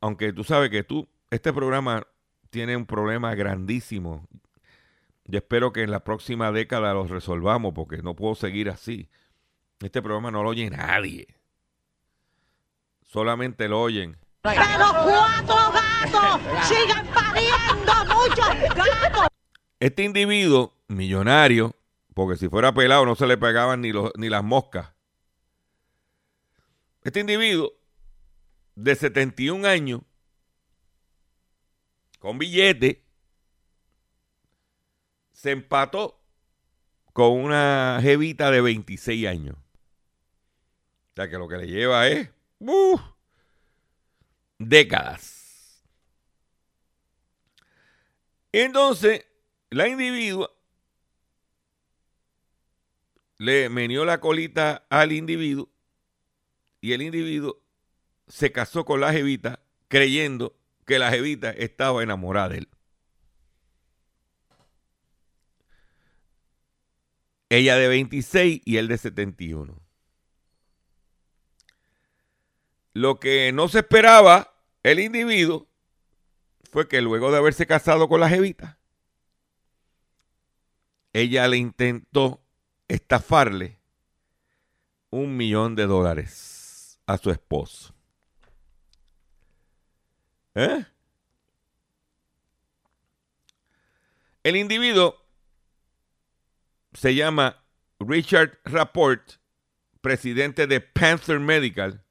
aunque 0.00 0.32
tú 0.32 0.44
sabes 0.44 0.70
que 0.70 0.82
tú, 0.82 1.06
este 1.30 1.52
programa 1.52 2.06
tiene 2.48 2.74
un 2.74 2.86
problema 2.86 3.34
grandísimo 3.34 4.26
yo 5.28 5.38
espero 5.38 5.72
que 5.72 5.82
en 5.82 5.90
la 5.90 6.04
próxima 6.04 6.52
década 6.52 6.94
los 6.94 7.10
resolvamos 7.10 7.74
porque 7.74 7.98
no 7.98 8.14
puedo 8.14 8.34
seguir 8.34 8.70
así. 8.70 9.10
Este 9.80 10.00
programa 10.00 10.30
no 10.30 10.42
lo 10.42 10.50
oye 10.50 10.70
nadie. 10.70 11.26
Solamente 13.02 13.68
lo 13.68 13.82
oyen. 13.82 14.16
Pero 14.42 14.56
cuatro 14.56 15.56
gatos 15.72 16.40
sigan 16.62 17.06
pariendo 17.08 17.92
muchos 18.14 18.74
gatos. 18.74 19.26
Este 19.80 20.04
individuo, 20.04 20.72
millonario, 20.86 21.74
porque 22.14 22.38
si 22.38 22.48
fuera 22.48 22.72
pelado 22.72 23.04
no 23.04 23.16
se 23.16 23.26
le 23.26 23.36
pegaban 23.36 23.80
ni, 23.80 23.90
los, 23.90 24.12
ni 24.16 24.28
las 24.28 24.44
moscas. 24.44 24.95
Este 27.06 27.20
individuo 27.20 27.72
de 28.74 28.96
71 28.96 29.64
años, 29.64 30.00
con 32.18 32.36
billete, 32.36 33.04
se 35.32 35.52
empató 35.52 36.20
con 37.12 37.30
una 37.30 38.00
jevita 38.02 38.50
de 38.50 38.60
26 38.60 39.28
años. 39.28 39.54
O 39.54 41.12
sea 41.14 41.30
que 41.30 41.38
lo 41.38 41.46
que 41.46 41.58
le 41.58 41.68
lleva 41.68 42.08
es 42.08 42.28
décadas. 44.58 45.84
Entonces, 48.50 49.24
la 49.70 49.86
individua 49.86 50.50
le 53.38 53.68
menió 53.68 54.04
la 54.04 54.18
colita 54.18 54.84
al 54.90 55.12
individuo 55.12 55.70
y 56.80 56.92
el 56.92 57.02
individuo 57.02 57.62
se 58.28 58.52
casó 58.52 58.84
con 58.84 59.00
la 59.00 59.12
jevita 59.12 59.60
creyendo 59.88 60.56
que 60.84 60.98
la 60.98 61.10
jevita 61.10 61.50
estaba 61.50 62.02
enamorada 62.02 62.50
de 62.50 62.58
él. 62.58 62.68
Ella 67.48 67.76
de 67.76 67.88
26 67.88 68.62
y 68.64 68.76
él 68.76 68.88
de 68.88 68.98
71. 68.98 69.80
Lo 72.92 73.20
que 73.20 73.52
no 73.52 73.68
se 73.68 73.80
esperaba 73.80 74.54
el 74.82 75.00
individuo 75.00 75.68
fue 76.70 76.88
que 76.88 77.00
luego 77.00 77.30
de 77.30 77.38
haberse 77.38 77.66
casado 77.66 78.08
con 78.08 78.20
la 78.20 78.28
jevita, 78.28 78.78
ella 81.12 81.46
le 81.48 81.56
intentó 81.56 82.42
estafarle 82.88 83.78
un 85.10 85.36
millón 85.36 85.74
de 85.76 85.86
dólares 85.86 86.55
a 87.06 87.16
su 87.18 87.30
esposo. 87.30 87.94
¿Eh? 90.54 90.84
El 94.42 94.56
individuo 94.56 95.16
se 96.92 97.14
llama 97.14 97.62
Richard 97.98 98.58
Rapport, 98.64 99.34
presidente 100.00 100.66
de 100.66 100.80
Panther 100.80 101.40
Medical, 101.40 102.02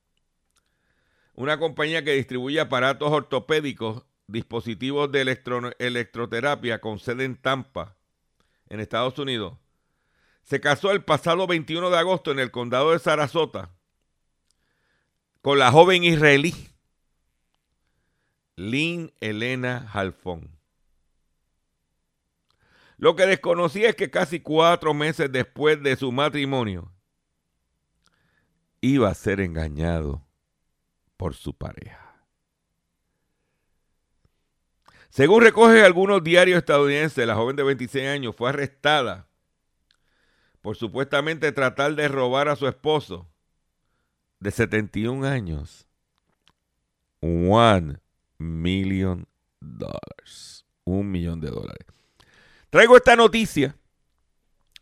una 1.34 1.60
compañía 1.60 2.04
que 2.04 2.14
distribuye 2.14 2.60
aparatos 2.60 3.12
ortopédicos, 3.12 4.04
dispositivos 4.28 5.12
de 5.12 5.22
electroterapia 5.80 6.80
con 6.80 7.00
sede 7.00 7.25
en 7.25 7.36
Tampa, 7.36 7.98
en 8.70 8.80
Estados 8.80 9.18
Unidos. 9.20 9.58
Se 10.44 10.62
casó 10.62 10.92
el 10.92 11.04
pasado 11.04 11.48
21 11.48 11.90
de 11.90 11.98
agosto 11.98 12.32
en 12.32 12.40
el 12.40 12.52
condado 12.52 12.92
de 12.92 13.00
Sarasota 13.00 13.75
con 15.46 15.60
la 15.60 15.72
joven 15.72 16.04
israelí 16.04 16.56
Lynn 18.56 19.14
Elena 19.20 19.88
Halfon. 19.94 20.50
Lo 22.98 23.16
que 23.16 23.28
desconocía 23.28 23.90
es 23.90 23.96
que 23.96 24.10
casi 24.10 24.40
cuatro 24.40 24.96
meses 24.96 25.32
después 25.32 25.84
de 25.84 25.98
su 25.98 26.12
matrimonio 26.12 26.92
iba 28.82 29.08
a 29.08 29.14
ser 29.14 29.40
engañado 29.40 30.25
por 31.16 31.36
su 31.36 31.56
pareja. 31.56 32.25
Según 35.12 35.44
recoge 35.44 35.86
algunos 35.86 36.24
diarios 36.24 36.58
estadounidenses, 36.58 37.28
la 37.28 37.36
joven 37.36 37.56
de 37.56 37.62
26 37.62 38.08
años 38.08 38.36
fue 38.36 38.50
arrestada 38.50 39.28
por 40.62 40.75
supuestamente 40.75 41.52
tratar 41.52 41.94
de 41.94 42.08
robar 42.08 42.50
a 42.50 42.56
su 42.56 42.68
esposo 42.68 43.30
de 44.39 44.51
71 44.51 45.25
años. 45.25 45.88
One 47.22 48.00
million 48.38 49.27
dollars. 49.60 50.65
Un 50.84 51.12
millón 51.12 51.42
de 51.42 51.50
dólares. 51.50 51.88
Traigo 52.70 52.98
esta 52.98 53.15
noticia 53.15 53.75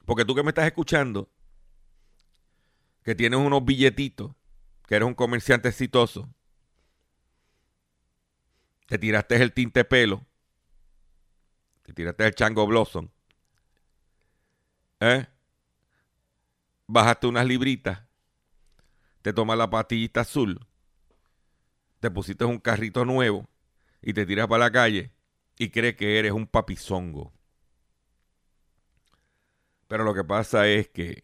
porque 0.06 0.26
tú 0.26 0.36
que 0.36 0.44
me 0.44 0.50
estás 0.50 0.66
escuchando, 0.66 1.30
que 3.04 3.16
tienes 3.16 3.40
unos 3.40 3.64
billetitos, 3.64 4.34
que 4.88 4.96
eres 4.96 5.08
un 5.08 5.14
comerciante 5.14 5.70
exitoso, 5.70 6.30
te 8.88 8.98
tiraste 8.98 9.42
el 9.42 9.54
tinte 9.54 9.86
pelo, 9.86 10.26
te 11.84 11.94
tiraste 11.94 12.26
el 12.26 12.36
chango 12.36 12.68
blossom, 12.68 13.10
¿eh? 15.00 15.28
bajaste 16.88 17.28
unas 17.28 17.46
libritas, 17.46 18.04
te 19.24 19.34
tomas 19.34 19.58
la 19.58 19.70
patillita 19.70 20.22
azul, 20.22 20.60
te 22.02 22.12
pusiste 22.12 22.44
un 22.44 22.60
carrito 22.60 23.06
nuevo 23.06 23.48
y 24.02 24.14
te 24.14 24.26
tiras 24.26 24.48
para 24.48 24.66
la 24.66 24.72
calle 24.72 25.14
y 25.58 25.70
crees 25.70 25.96
que 25.96 26.20
eres 26.20 26.34
un 26.34 26.46
papizongo. 26.46 27.32
Pero 29.88 30.04
lo 30.04 30.14
que 30.14 30.26
pasa 30.26 30.68
es 30.68 30.90
que 30.90 31.24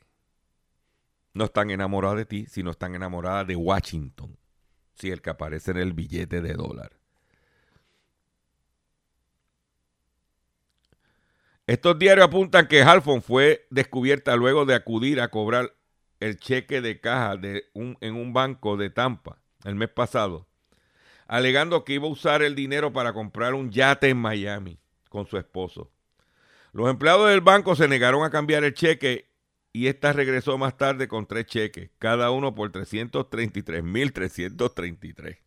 no 1.34 1.46
están 1.46 1.72
enamoradas 1.72 2.18
de 2.18 2.26
ti, 2.26 2.46
sino 2.48 2.72
están 2.72 2.96
enamoradas 2.96 3.46
de 3.46 3.58
Washington. 3.58 4.38
Si 4.94 5.12
el 5.12 5.22
que 5.22 5.32
aparece 5.32 5.72
en 5.72 5.78
el 5.78 5.94
billete 5.94 6.42
de 6.42 6.54
dólar. 6.54 6.98
Estos 11.68 12.00
diarios 12.00 12.28
apuntan 12.28 12.68
que 12.68 12.82
Halfon 12.82 13.22
fue 13.22 13.68
descubierta 13.70 14.36
luego 14.38 14.66
de 14.66 14.76
acudir 14.76 15.20
a 15.20 15.30
cobrar 15.30 15.74
el 16.20 16.38
cheque 16.38 16.82
de 16.82 17.00
caja 17.00 17.38
de 17.38 17.66
un, 17.74 17.98
en 18.02 18.16
un 18.16 18.34
banco 18.34 18.78
de 18.78 18.90
Tampa 18.90 19.40
el 19.64 19.76
mes 19.76 19.90
pasado, 19.90 20.48
alegando 21.28 21.84
que 21.84 21.94
iba 21.94 22.08
a 22.08 22.12
usar 22.12 22.42
el 22.42 22.56
dinero 22.56 22.94
para 22.94 23.14
comprar 23.14 23.54
un 23.54 23.72
yate 23.72 24.10
en 24.10 24.18
Miami 24.18 24.80
con 25.10 25.28
su 25.28 25.38
esposo. 25.38 25.92
Los 26.72 26.90
empleados 26.90 27.30
del 27.30 27.42
banco 27.42 27.76
se 27.76 27.88
negaron 27.88 28.24
a 28.24 28.30
cambiar 28.30 28.64
el 28.64 28.74
cheque 28.74 29.28
y 29.72 29.88
esta 29.88 30.14
regresó 30.14 30.58
más 30.58 30.78
tarde 30.78 31.08
con 31.08 31.28
tres 31.28 31.46
cheques, 31.46 31.92
cada 32.00 32.32
uno 32.32 32.56
por 32.56 32.72
333.333. 32.72 35.38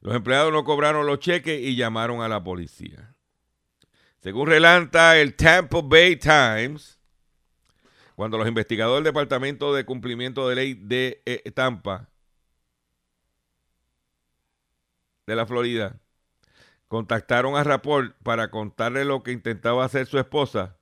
Los 0.00 0.14
empleados 0.14 0.52
no 0.52 0.64
cobraron 0.64 1.06
los 1.06 1.18
cheques 1.18 1.60
y 1.60 1.76
llamaron 1.76 2.20
a 2.20 2.28
la 2.28 2.42
policía. 2.42 3.14
Según 4.20 4.48
relanta 4.48 5.18
el 5.18 5.34
Tampa 5.34 5.80
Bay 5.82 6.16
Times, 6.16 6.93
cuando 8.14 8.38
los 8.38 8.48
investigadores 8.48 9.04
del 9.04 9.12
Departamento 9.12 9.74
de 9.74 9.84
Cumplimiento 9.84 10.48
de 10.48 10.54
Ley 10.54 10.74
de 10.74 11.22
eh, 11.26 11.50
Tampa, 11.50 12.08
de 15.26 15.36
la 15.36 15.46
Florida, 15.46 16.00
contactaron 16.88 17.56
a 17.56 17.64
Rapport 17.64 18.14
para 18.22 18.50
contarle 18.50 19.04
lo 19.04 19.22
que 19.22 19.32
intentaba 19.32 19.84
hacer 19.84 20.06
su 20.06 20.18
esposa, 20.18 20.76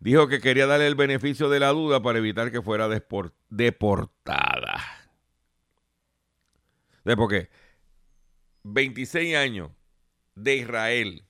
dijo 0.00 0.28
que 0.28 0.40
quería 0.40 0.66
darle 0.66 0.86
el 0.86 0.94
beneficio 0.94 1.48
de 1.50 1.60
la 1.60 1.70
duda 1.70 2.00
para 2.00 2.18
evitar 2.18 2.50
que 2.50 2.62
fuera 2.62 2.88
deportada. 3.50 4.82
¿De 7.04 7.16
por 7.16 7.28
qué? 7.28 7.50
26 8.62 9.36
años 9.36 9.70
de 10.34 10.56
Israel 10.56 11.26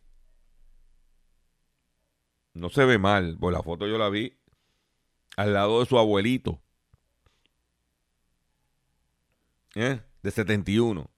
no 2.55 2.71
se 2.71 2.85
ve 2.85 2.99
mal, 2.99 3.37
pues 3.39 3.53
la 3.53 3.63
foto 3.63 3.87
yo 3.87 3.99
la 3.99 4.09
vi 4.09 4.36
al 5.37 5.53
lado 5.53 5.81
de 5.81 5.87
su 5.87 5.99
abuelito. 5.99 6.61
¿Eh? 9.75 10.01
De 10.23 10.31
71. 10.31 11.09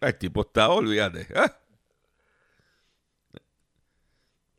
El 0.00 0.18
tipo 0.18 0.40
está, 0.40 0.68
olvídate. 0.70 1.28
¿eh? 1.30 1.50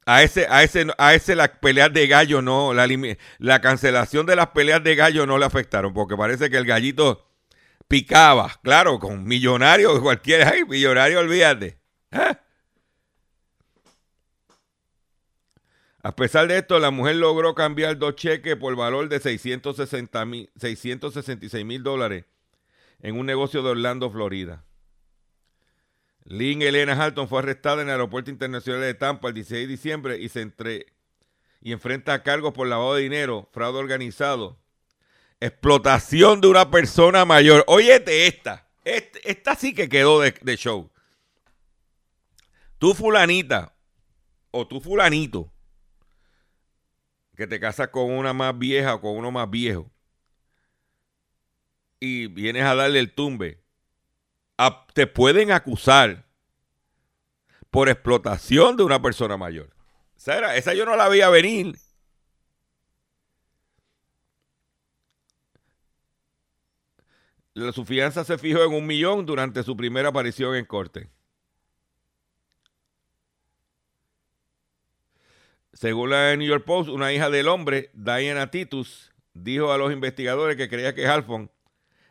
A 0.06 0.22
ese, 0.22 0.48
a 0.50 0.64
ese, 0.64 0.88
a 0.98 1.14
ese 1.14 1.36
las 1.36 1.50
peleas 1.50 1.92
de 1.94 2.08
gallo 2.08 2.42
no, 2.42 2.74
la, 2.74 2.88
la 3.40 3.62
cancelación 3.62 4.26
de 4.26 4.36
las 4.36 4.48
peleas 4.48 4.84
de 4.84 4.96
gallo 4.96 5.26
no 5.26 5.38
le 5.38 5.46
afectaron, 5.46 5.94
porque 5.94 6.18
parece 6.18 6.50
que 6.50 6.58
el 6.58 6.66
gallito 6.66 7.30
picaba, 7.88 8.52
claro, 8.64 9.00
con 9.00 9.24
millonarios, 9.24 10.00
cualquiera, 10.02 10.50
ay, 10.50 10.66
millonario, 10.66 11.20
olvídate. 11.20 11.80
¿eh? 12.12 12.36
A 16.06 16.14
pesar 16.14 16.50
de 16.50 16.58
esto, 16.58 16.80
la 16.80 16.92
mujer 16.92 17.16
logró 17.16 17.56
cambiar 17.56 17.98
dos 17.98 18.18
cheques 18.18 18.58
por 18.58 18.76
valor 18.76 19.08
de 19.08 19.22
660 19.22 20.26
666 20.58 21.66
mil 21.66 21.82
dólares 21.82 22.26
en 23.02 23.18
un 23.18 23.26
negocio 23.26 23.64
de 23.64 23.70
Orlando, 23.70 24.12
Florida. 24.12 24.66
Lynn 26.26 26.62
Elena 26.62 26.94
Halton 26.94 27.30
fue 27.30 27.40
arrestada 27.40 27.82
en 27.82 27.88
el 27.88 27.94
aeropuerto 27.94 28.30
internacional 28.30 28.82
de 28.82 28.94
Tampa 28.94 29.30
el 29.30 29.34
16 29.34 29.62
de 29.62 29.68
diciembre 29.68 30.18
y 30.20 30.28
se 30.28 30.42
entre, 30.42 30.88
y 31.62 31.72
enfrenta 31.72 32.22
cargos 32.22 32.54
por 32.54 32.68
lavado 32.68 32.96
de 32.96 33.04
dinero, 33.04 33.48
fraude 33.54 33.80
organizado, 33.80 34.58
explotación 35.40 36.42
de 36.42 36.50
una 36.50 36.70
persona 36.70 37.24
mayor. 37.24 37.64
Óyete 37.68 38.28
esta, 38.28 38.68
este, 38.84 39.32
esta 39.32 39.56
sí 39.56 39.74
que 39.74 39.88
quedó 39.88 40.20
de, 40.20 40.34
de 40.42 40.58
show. 40.58 40.92
Tú 42.78 42.94
fulanita 42.94 43.74
o 44.52 44.68
tú 44.68 44.82
fulanito 44.82 45.53
que 47.36 47.48
te 47.48 47.60
casas 47.60 47.90
con 47.90 48.12
una 48.12 48.34
más 48.34 48.58
vieja 48.58 48.96
o 48.96 49.02
con 49.02 49.18
uno 49.18 49.32
más 49.32 49.50
viejo 49.50 49.90
y 52.00 52.28
vienes 52.28 52.64
a 52.66 52.76
darle 52.76 53.00
el 53.00 53.14
tumbe, 53.14 53.64
te 54.94 55.08
pueden 55.08 55.52
acusar 55.52 56.26
por 57.72 57.88
explotación 57.88 58.76
de 58.76 58.84
una 58.84 59.02
persona 59.02 59.38
mayor. 59.38 59.70
Esa, 60.18 60.56
esa 60.56 60.74
yo 60.74 60.86
no 60.86 60.98
la 60.98 61.08
veía 61.08 61.30
venir. 61.30 61.78
La, 67.54 67.72
su 67.72 67.86
fianza 67.86 68.26
se 68.26 68.38
fijó 68.38 68.64
en 68.66 68.74
un 68.74 68.86
millón 68.86 69.26
durante 69.26 69.64
su 69.64 69.78
primera 69.78 70.10
aparición 70.10 70.56
en 70.56 70.66
corte. 70.66 71.10
Según 75.84 76.12
la 76.12 76.34
New 76.38 76.48
York 76.48 76.64
Post, 76.64 76.90
una 76.90 77.12
hija 77.12 77.30
del 77.30 77.50
hombre, 77.50 77.90
Diana 77.92 78.50
Titus, 78.50 79.12
dijo 79.34 79.74
a 79.74 79.78
los 79.78 79.92
investigadores 79.92 80.56
que 80.56 80.70
creía 80.70 80.96
que 80.96 81.06
Halfon 81.06 81.52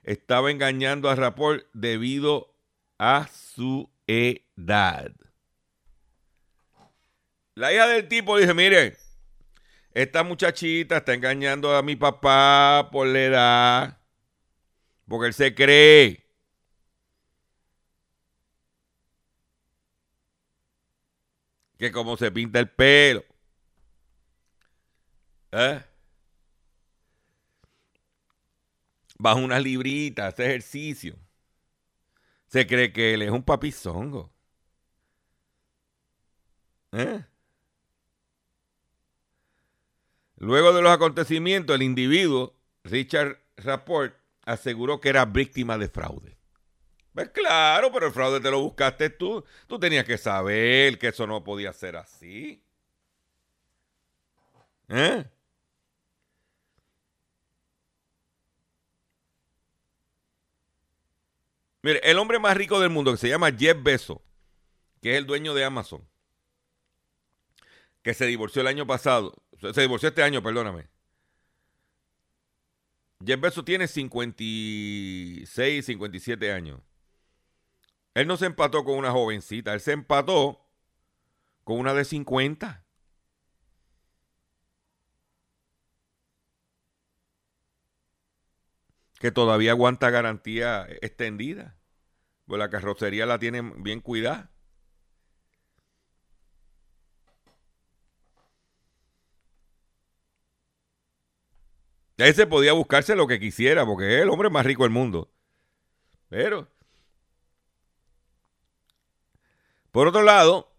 estaba 0.03 0.51
engañando 0.51 1.09
a 1.09 1.15
Rapport 1.15 1.65
debido 1.73 2.55
a 2.99 3.29
su 3.29 3.91
edad. 4.07 5.11
La 7.55 7.73
hija 7.73 7.89
del 7.89 8.09
tipo 8.09 8.37
dice, 8.37 8.53
mire, 8.53 8.99
esta 9.95 10.23
muchachita 10.23 10.99
está 10.99 11.15
engañando 11.15 11.75
a 11.75 11.83
mi 11.83 11.97
papá 11.97 12.91
por 12.93 13.07
la 13.07 13.25
edad, 13.25 13.99
porque 15.09 15.29
él 15.29 15.33
se 15.33 15.55
cree. 15.55 16.27
Que 21.79 21.91
como 21.91 22.19
se 22.19 22.31
pinta 22.31 22.59
el 22.61 22.69
pelo, 22.69 23.32
¿Eh? 25.53 25.83
Bajo 29.19 29.41
una 29.41 29.61
librita, 29.61 30.27
hace 30.27 30.47
ejercicio. 30.47 31.17
Se 32.49 32.67
cree 32.67 32.93
que 32.93 33.15
él 33.15 33.23
es 33.23 33.31
un 33.31 33.43
papizongo. 33.43 34.33
¿Eh? 36.93 37.25
Luego 40.37 40.73
de 40.73 40.83
los 40.83 40.93
acontecimientos, 40.93 41.77
el 41.77 41.83
individuo, 41.83 42.55
Richard 42.85 43.39
Rapport, 43.57 44.17
aseguró 44.45 45.01
que 45.01 45.11
era 45.11 45.25
víctima 45.25 45.79
de 45.79 45.89
fraude. 45.89 46.37
Pues 47.15 47.29
claro, 47.31 47.93
pero 47.93 48.07
el 48.07 48.13
fraude 48.13 48.41
te 48.41 48.51
lo 48.51 48.61
buscaste 48.61 49.11
tú. 49.11 49.45
Tú 49.67 49.79
tenías 49.79 50.05
que 50.05 50.19
saber 50.19 50.99
que 50.99 51.09
eso 51.09 51.27
no 51.27 51.45
podía 51.45 51.73
ser 51.73 51.97
así. 51.97 52.63
¿Eh? 54.89 55.25
Mire, 61.83 62.01
el 62.05 62.19
hombre 62.19 62.39
más 62.39 62.57
rico 62.57 62.81
del 62.81 62.91
mundo, 62.91 63.11
que 63.11 63.19
se 63.19 63.29
llama 63.29 63.51
Jeff 63.53 63.77
Bezos, 63.83 64.19
que 65.01 65.13
es 65.13 65.19
el 65.19 65.27
dueño 65.27 65.53
de 65.53 65.65
Amazon, 65.65 66.09
que 68.03 68.15
se 68.15 68.27
divorció 68.27 68.63
el 68.63 68.69
año 68.69 68.87
pasado, 68.87 69.35
se 69.61 69.81
divorció 69.81 70.09
este 70.09 70.23
año, 70.23 70.43
perdóname. 70.43 70.89
Jeff 73.25 73.41
Bezos 73.41 73.65
tiene 73.65 73.89
56, 73.89 75.85
57 75.87 76.53
años. 76.53 76.81
Él 78.15 78.27
no 78.27 78.37
se 78.37 78.47
empató 78.47 78.85
con 78.85 78.97
una 78.97 79.11
jovencita, 79.11 79.75
él 79.75 79.81
se 79.81 79.93
empató 79.93 80.65
con 81.65 81.79
una 81.79 81.95
de 81.95 82.05
50. 82.05 82.82
Que 89.23 89.31
todavía 89.31 89.71
aguanta 89.71 90.11
garantía 90.11 90.85
extendida. 91.01 91.77
Pues 92.45 92.59
la 92.59 92.71
carrocería 92.71 93.25
la 93.25 93.39
tienen 93.39 93.85
bien 93.85 94.01
cuidada. 94.01 94.51
Ese 102.17 102.49
podía 102.49 102.73
buscarse 102.73 103.15
lo 103.15 103.29
que 103.29 103.39
quisiera, 103.39 103.87
porque 103.87 104.17
es 104.17 104.23
el 104.23 104.29
hombre 104.29 104.51
más 104.51 104.67
rico 104.67 104.83
del 104.83 104.91
mundo. 104.91 105.31
Pero, 106.29 106.67
por 109.93 110.09
otro 110.09 110.23
lado, 110.23 110.73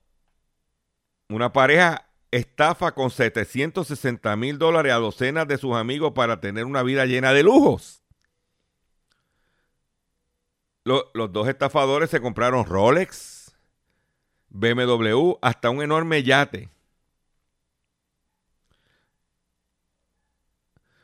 una 1.30 1.54
pareja 1.54 2.10
estafa 2.30 2.94
con 2.94 3.10
760 3.10 4.36
mil 4.36 4.58
dólares 4.58 4.92
a 4.92 4.98
docenas 4.98 5.48
de 5.48 5.58
sus 5.58 5.76
amigos 5.76 6.12
para 6.14 6.42
tener 6.42 6.66
una 6.66 6.84
vida 6.84 7.06
llena 7.06 7.32
de 7.32 7.44
lujos. 7.44 8.03
Los, 10.86 11.06
dos 11.14 11.48
estafadores 11.48 12.10
se 12.10 12.20
compraron 12.20 12.66
Rolex, 12.66 13.56
BMW, 14.50 15.36
hasta 15.42 15.70
un 15.70 15.82
enorme 15.82 16.24
yate. 16.24 16.70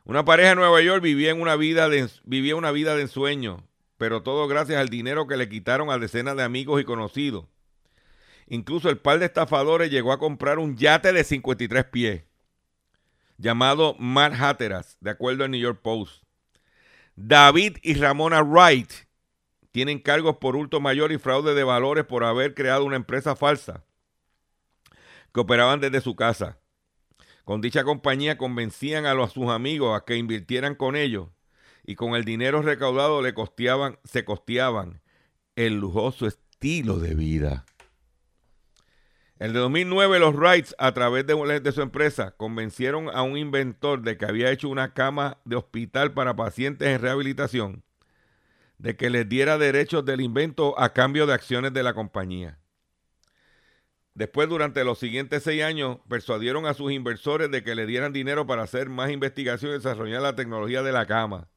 Una 0.03 0.25
pareja 0.25 0.51
en 0.51 0.57
Nueva 0.57 0.81
York 0.81 1.01
vivía, 1.01 1.33
una 1.33 1.55
vida 1.55 1.87
de, 1.87 2.09
vivía 2.23 2.57
una 2.57 2.71
vida 2.71 2.95
de 2.95 3.03
ensueño, 3.03 3.63
pero 3.97 4.21
todo 4.21 4.47
gracias 4.47 4.79
al 4.79 4.89
dinero 4.89 5.27
que 5.27 5.37
le 5.37 5.47
quitaron 5.47 5.89
a 5.91 5.97
decenas 5.97 6.35
de 6.35 6.43
amigos 6.43 6.81
y 6.81 6.83
conocidos. 6.83 7.45
Incluso 8.47 8.89
el 8.89 8.97
par 8.97 9.19
de 9.19 9.27
estafadores 9.27 9.91
llegó 9.91 10.11
a 10.11 10.19
comprar 10.19 10.59
un 10.59 10.75
yate 10.75 11.13
de 11.13 11.23
53 11.23 11.85
pies, 11.85 12.23
llamado 13.37 13.95
Mad 13.97 14.33
Hatteras, 14.33 14.97
de 14.99 15.11
acuerdo 15.11 15.45
al 15.45 15.51
New 15.51 15.61
York 15.61 15.79
Post. 15.81 16.23
David 17.15 17.77
y 17.81 17.93
Ramona 17.93 18.41
Wright 18.41 19.08
tienen 19.71 19.99
cargos 19.99 20.37
por 20.37 20.55
hurto 20.55 20.79
mayor 20.79 21.11
y 21.11 21.17
fraude 21.17 21.53
de 21.53 21.63
valores 21.63 22.05
por 22.05 22.23
haber 22.23 22.53
creado 22.53 22.85
una 22.85 22.95
empresa 22.95 23.35
falsa 23.35 23.83
que 25.33 25.39
operaban 25.39 25.79
desde 25.79 26.01
su 26.01 26.15
casa. 26.15 26.59
Con 27.43 27.61
dicha 27.61 27.83
compañía 27.83 28.37
convencían 28.37 29.05
a, 29.05 29.13
los, 29.13 29.33
sus 29.33 29.49
amigos 29.49 29.97
a 29.97 30.05
que 30.05 30.17
invirtieran 30.17 30.75
con 30.75 30.95
ellos 30.95 31.29
y 31.83 31.95
con 31.95 32.15
el 32.15 32.25
dinero 32.25 32.61
recaudado 32.61 33.21
le 33.21 33.33
costeaban, 33.33 33.97
se 34.03 34.23
costeaban 34.25 35.01
el 35.55 35.79
lujoso 35.79 36.27
estilo 36.27 36.99
de 36.99 37.15
vida. 37.15 37.65
En 39.39 39.47
el 39.47 39.53
2009 39.53 40.19
los 40.19 40.35
Wrights, 40.35 40.75
a 40.77 40.93
través 40.93 41.25
de, 41.25 41.59
de 41.61 41.71
su 41.71 41.81
empresa, 41.81 42.31
convencieron 42.35 43.09
a 43.09 43.21
un 43.21 43.37
inventor 43.37 44.01
de 44.01 44.17
que 44.17 44.25
había 44.25 44.51
hecho 44.51 44.67
una 44.67 44.93
cama 44.93 45.37
de 45.45 45.55
hospital 45.55 46.13
para 46.13 46.35
pacientes 46.35 46.87
en 46.89 47.01
rehabilitación, 47.01 47.83
de 48.79 48.95
que 48.95 49.09
les 49.09 49.27
diera 49.29 49.57
derechos 49.57 50.05
del 50.05 50.21
invento 50.21 50.79
a 50.79 50.93
cambio 50.93 51.27
de 51.27 51.33
acciones 51.33 51.73
de 51.73 51.83
la 51.83 51.93
compañía. 51.93 52.57
Después, 54.15 54.49
durante 54.49 54.83
los 54.83 54.97
siguientes 54.97 55.43
seis 55.43 55.61
años, 55.63 55.99
persuadieron 56.09 56.65
a 56.65 56.73
sus 56.73 56.91
inversores 56.91 57.51
de 57.51 57.63
que 57.63 57.75
le 57.75 57.85
dieran 57.85 58.13
dinero 58.13 58.47
para 58.47 58.63
hacer 58.63 58.89
más 58.89 59.11
investigación 59.11 59.71
y 59.71 59.75
desarrollar 59.75 60.21
la 60.21 60.35
tecnología 60.35 60.81
de 60.81 60.91
la 60.91 61.05
cama. 61.05 61.47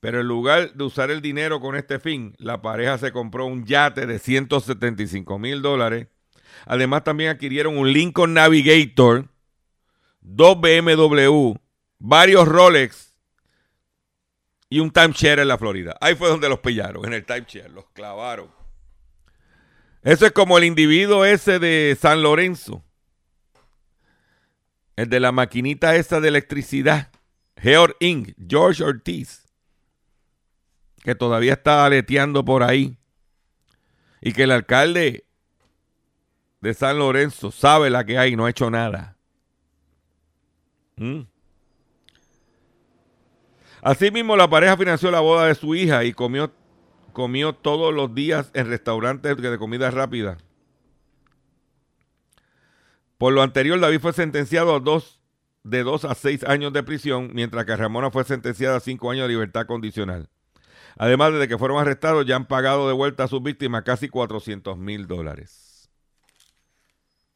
Pero 0.00 0.20
en 0.20 0.26
lugar 0.26 0.72
de 0.72 0.84
usar 0.84 1.10
el 1.10 1.20
dinero 1.20 1.60
con 1.60 1.76
este 1.76 2.00
fin, 2.00 2.34
la 2.38 2.62
pareja 2.62 2.98
se 2.98 3.12
compró 3.12 3.46
un 3.46 3.66
yate 3.66 4.06
de 4.06 4.18
175 4.18 5.38
mil 5.38 5.62
dólares. 5.62 6.08
Además, 6.64 7.04
también 7.04 7.30
adquirieron 7.30 7.76
un 7.76 7.92
Lincoln 7.92 8.34
Navigator, 8.34 9.28
dos 10.20 10.60
BMW, 10.60 11.54
varios 11.98 12.48
Rolex 12.48 13.11
y 14.72 14.80
un 14.80 14.90
timeshare 14.90 15.42
en 15.42 15.48
la 15.48 15.58
Florida. 15.58 15.98
Ahí 16.00 16.14
fue 16.14 16.30
donde 16.30 16.48
los 16.48 16.60
pillaron, 16.60 17.04
en 17.04 17.12
el 17.12 17.26
timeshare, 17.26 17.68
los 17.68 17.84
clavaron. 17.90 18.50
Eso 20.02 20.24
es 20.24 20.32
como 20.32 20.56
el 20.56 20.64
individuo 20.64 21.26
ese 21.26 21.58
de 21.58 21.94
San 22.00 22.22
Lorenzo. 22.22 22.82
El 24.96 25.10
de 25.10 25.20
la 25.20 25.30
maquinita 25.30 25.94
esa 25.94 26.20
de 26.20 26.28
electricidad. 26.28 27.10
George 27.60 27.94
Inc., 28.00 28.34
George 28.48 28.82
Ortiz. 28.82 29.44
Que 31.02 31.14
todavía 31.14 31.52
está 31.52 31.84
aleteando 31.84 32.42
por 32.42 32.62
ahí. 32.62 32.96
Y 34.22 34.32
que 34.32 34.44
el 34.44 34.52
alcalde 34.52 35.26
de 36.62 36.72
San 36.72 36.98
Lorenzo 36.98 37.50
sabe 37.50 37.90
la 37.90 38.06
que 38.06 38.16
hay 38.16 38.32
y 38.32 38.36
no 38.36 38.46
ha 38.46 38.50
hecho 38.50 38.70
nada. 38.70 39.18
¿Mm? 40.96 41.24
Asimismo, 43.82 44.36
la 44.36 44.48
pareja 44.48 44.76
financió 44.76 45.10
la 45.10 45.20
boda 45.20 45.46
de 45.46 45.54
su 45.54 45.74
hija 45.74 46.04
y 46.04 46.12
comió 46.14 46.50
comió 47.12 47.52
todos 47.54 47.94
los 47.94 48.14
días 48.14 48.50
en 48.54 48.68
restaurantes 48.68 49.36
de 49.36 49.58
comida 49.58 49.90
rápida. 49.90 50.38
Por 53.18 53.32
lo 53.32 53.42
anterior, 53.42 53.78
David 53.78 54.00
fue 54.00 54.12
sentenciado 54.12 54.74
a 54.74 54.80
dos, 54.80 55.20
de 55.62 55.84
dos 55.84 56.04
a 56.04 56.14
seis 56.14 56.42
años 56.44 56.72
de 56.72 56.82
prisión, 56.82 57.30
mientras 57.34 57.64
que 57.66 57.76
Ramona 57.76 58.10
fue 58.10 58.24
sentenciada 58.24 58.78
a 58.78 58.80
cinco 58.80 59.10
años 59.10 59.24
de 59.24 59.34
libertad 59.34 59.66
condicional. 59.66 60.28
Además, 60.96 61.32
desde 61.32 61.48
que 61.48 61.58
fueron 61.58 61.78
arrestados, 61.78 62.26
ya 62.26 62.36
han 62.36 62.46
pagado 62.46 62.88
de 62.88 62.94
vuelta 62.94 63.24
a 63.24 63.28
sus 63.28 63.42
víctimas 63.42 63.82
casi 63.84 64.08
400 64.08 64.76
mil 64.76 65.06
dólares. 65.06 65.90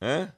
¿Eh? 0.00 0.28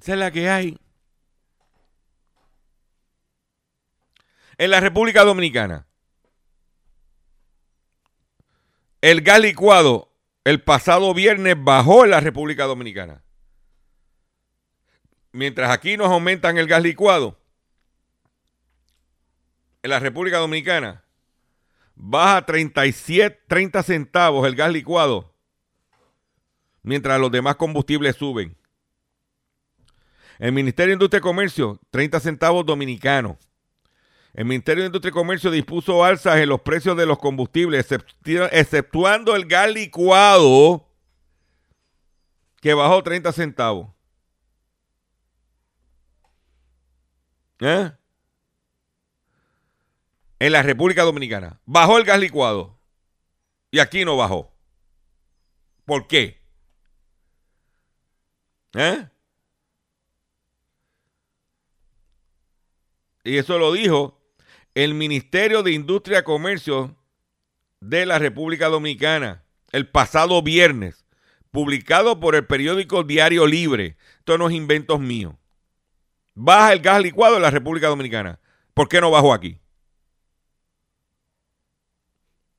Esa 0.00 0.12
es 0.12 0.18
la 0.18 0.30
que 0.30 0.48
hay. 0.48 0.78
en 4.60 4.70
la 4.70 4.78
República 4.80 5.24
Dominicana. 5.24 5.86
El 9.00 9.22
gas 9.22 9.40
licuado 9.40 10.12
el 10.44 10.62
pasado 10.62 11.14
viernes 11.14 11.56
bajó 11.58 12.04
en 12.04 12.10
la 12.10 12.20
República 12.20 12.64
Dominicana. 12.64 13.22
Mientras 15.32 15.70
aquí 15.70 15.96
nos 15.96 16.08
aumentan 16.08 16.58
el 16.58 16.66
gas 16.66 16.82
licuado, 16.82 17.40
en 19.82 19.88
la 19.88 19.98
República 19.98 20.36
Dominicana 20.36 21.04
baja 21.94 22.44
37, 22.44 23.44
30 23.48 23.82
centavos 23.82 24.46
el 24.46 24.56
gas 24.56 24.70
licuado, 24.70 25.34
mientras 26.82 27.18
los 27.18 27.30
demás 27.30 27.56
combustibles 27.56 28.16
suben. 28.16 28.59
El 30.40 30.52
Ministerio 30.52 30.92
de 30.92 30.94
Industria 30.94 31.18
y 31.18 31.20
Comercio, 31.20 31.78
30 31.90 32.18
centavos 32.18 32.64
dominicanos. 32.64 33.36
El 34.32 34.46
Ministerio 34.46 34.82
de 34.82 34.86
Industria 34.86 35.10
y 35.10 35.12
Comercio 35.12 35.50
dispuso 35.50 36.02
alzas 36.02 36.38
en 36.38 36.48
los 36.48 36.62
precios 36.62 36.96
de 36.96 37.04
los 37.04 37.18
combustibles, 37.18 37.86
exceptuando 38.50 39.36
el 39.36 39.44
gas 39.44 39.70
licuado, 39.70 40.88
que 42.62 42.72
bajó 42.72 43.02
30 43.02 43.32
centavos. 43.32 43.90
¿Eh? 47.58 47.92
En 50.38 50.52
la 50.52 50.62
República 50.62 51.02
Dominicana. 51.02 51.60
Bajó 51.66 51.98
el 51.98 52.04
gas 52.04 52.18
licuado. 52.18 52.78
Y 53.70 53.78
aquí 53.78 54.06
no 54.06 54.16
bajó. 54.16 54.50
¿Por 55.84 56.06
qué? 56.06 56.40
¿Eh? 58.72 59.06
Y 63.24 63.36
eso 63.36 63.58
lo 63.58 63.72
dijo 63.72 64.18
el 64.74 64.94
Ministerio 64.94 65.62
de 65.62 65.72
Industria 65.72 66.20
y 66.20 66.24
Comercio 66.24 66.96
de 67.80 68.06
la 68.06 68.18
República 68.18 68.68
Dominicana 68.68 69.44
el 69.72 69.88
pasado 69.88 70.42
viernes, 70.42 71.04
publicado 71.50 72.20
por 72.20 72.34
el 72.34 72.46
periódico 72.46 73.04
Diario 73.04 73.46
Libre. 73.46 73.96
Esto 74.18 74.38
no 74.38 74.48
es 74.48 74.54
inventos 74.54 75.00
míos. 75.00 75.34
Baja 76.34 76.72
el 76.72 76.80
gas 76.80 77.02
licuado 77.02 77.36
en 77.36 77.42
la 77.42 77.50
República 77.50 77.88
Dominicana. 77.88 78.40
¿Por 78.74 78.88
qué 78.88 79.00
no 79.00 79.10
bajó 79.10 79.32
aquí? 79.32 79.58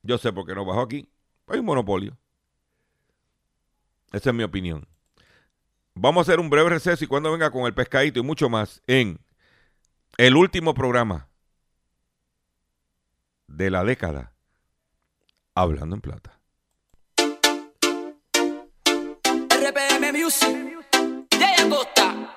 Yo 0.04 0.18
sé 0.18 0.32
por 0.34 0.46
qué 0.46 0.56
no 0.56 0.66
bajó 0.66 0.82
aquí. 0.82 1.08
Hay 1.48 1.60
un 1.60 1.66
monopolio. 1.66 2.18
Esa 4.12 4.30
es 4.30 4.36
mi 4.36 4.44
opinión. 4.44 4.88
Vamos 5.94 6.22
a 6.22 6.32
hacer 6.32 6.40
un 6.40 6.50
breve 6.50 6.70
receso 6.70 7.04
y 7.04 7.08
cuando 7.08 7.32
venga 7.32 7.52
con 7.52 7.66
el 7.66 7.74
pescadito 7.74 8.20
y 8.20 8.24
mucho 8.24 8.50
más 8.50 8.82
en 8.88 9.20
el 10.18 10.36
último 10.36 10.74
programa 10.74 11.28
de 13.48 13.70
la 13.70 13.84
década, 13.84 14.34
Hablando 15.54 15.96
en 15.96 16.02
Plata. 16.02 16.40
RPM 19.50 20.14
Music, 20.14 20.58
Jay 21.32 21.56
Acosta, 21.66 22.34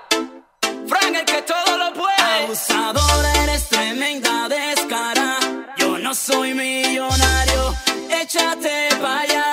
Frank 0.89 1.15
el 1.15 1.25
que 1.25 1.43
todo 1.43 1.79
lo 1.79 1.93
puede. 1.95 2.45
Abusadora, 2.45 3.45
eres 3.45 3.69
tremenda 3.69 4.49
descara. 4.49 5.39
Yo 5.79 5.99
no 5.99 6.15
soy 6.15 6.55
millonario, 6.55 7.75
échate 8.11 8.89
para 9.01 9.21
allá. 9.21 9.53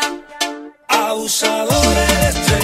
Abusadora, 0.88 2.04
eres 2.10 2.34
tremenda 2.34 2.61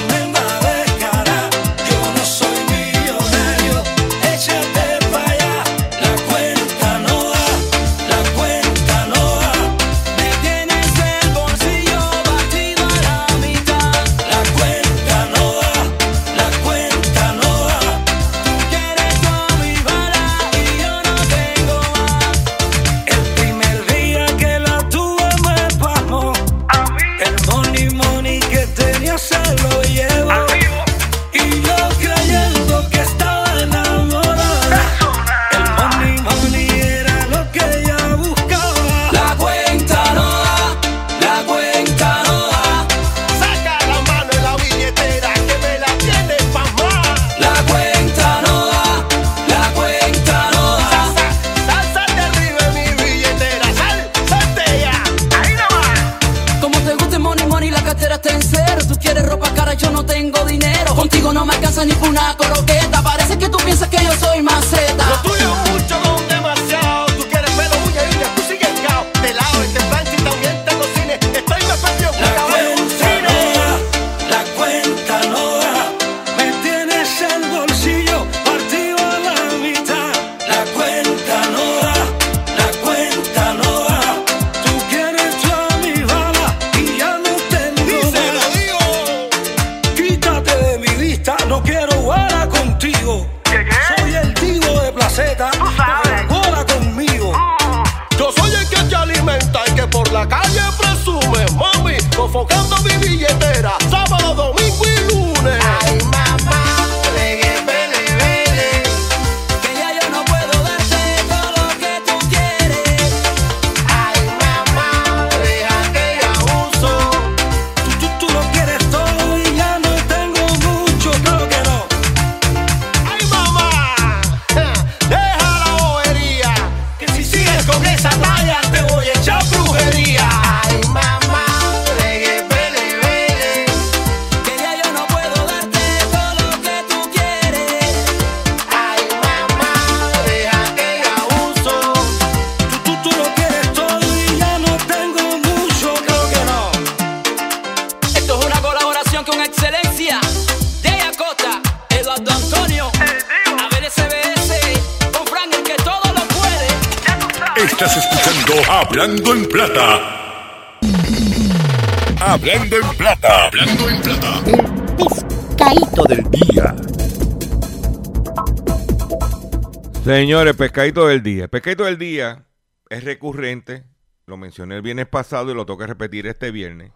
Señores, 170.27 170.57
pescadito 170.57 171.07
del 171.07 171.23
día. 171.23 171.43
El 171.43 171.49
pescadito 171.49 171.85
del 171.85 171.97
día 171.97 172.45
es 172.89 173.05
recurrente. 173.05 173.85
Lo 174.25 174.35
mencioné 174.35 174.75
el 174.75 174.81
viernes 174.81 175.07
pasado 175.07 175.51
y 175.51 175.53
lo 175.53 175.65
que 175.65 175.87
repetir 175.87 176.27
este 176.27 176.51
viernes. 176.51 176.91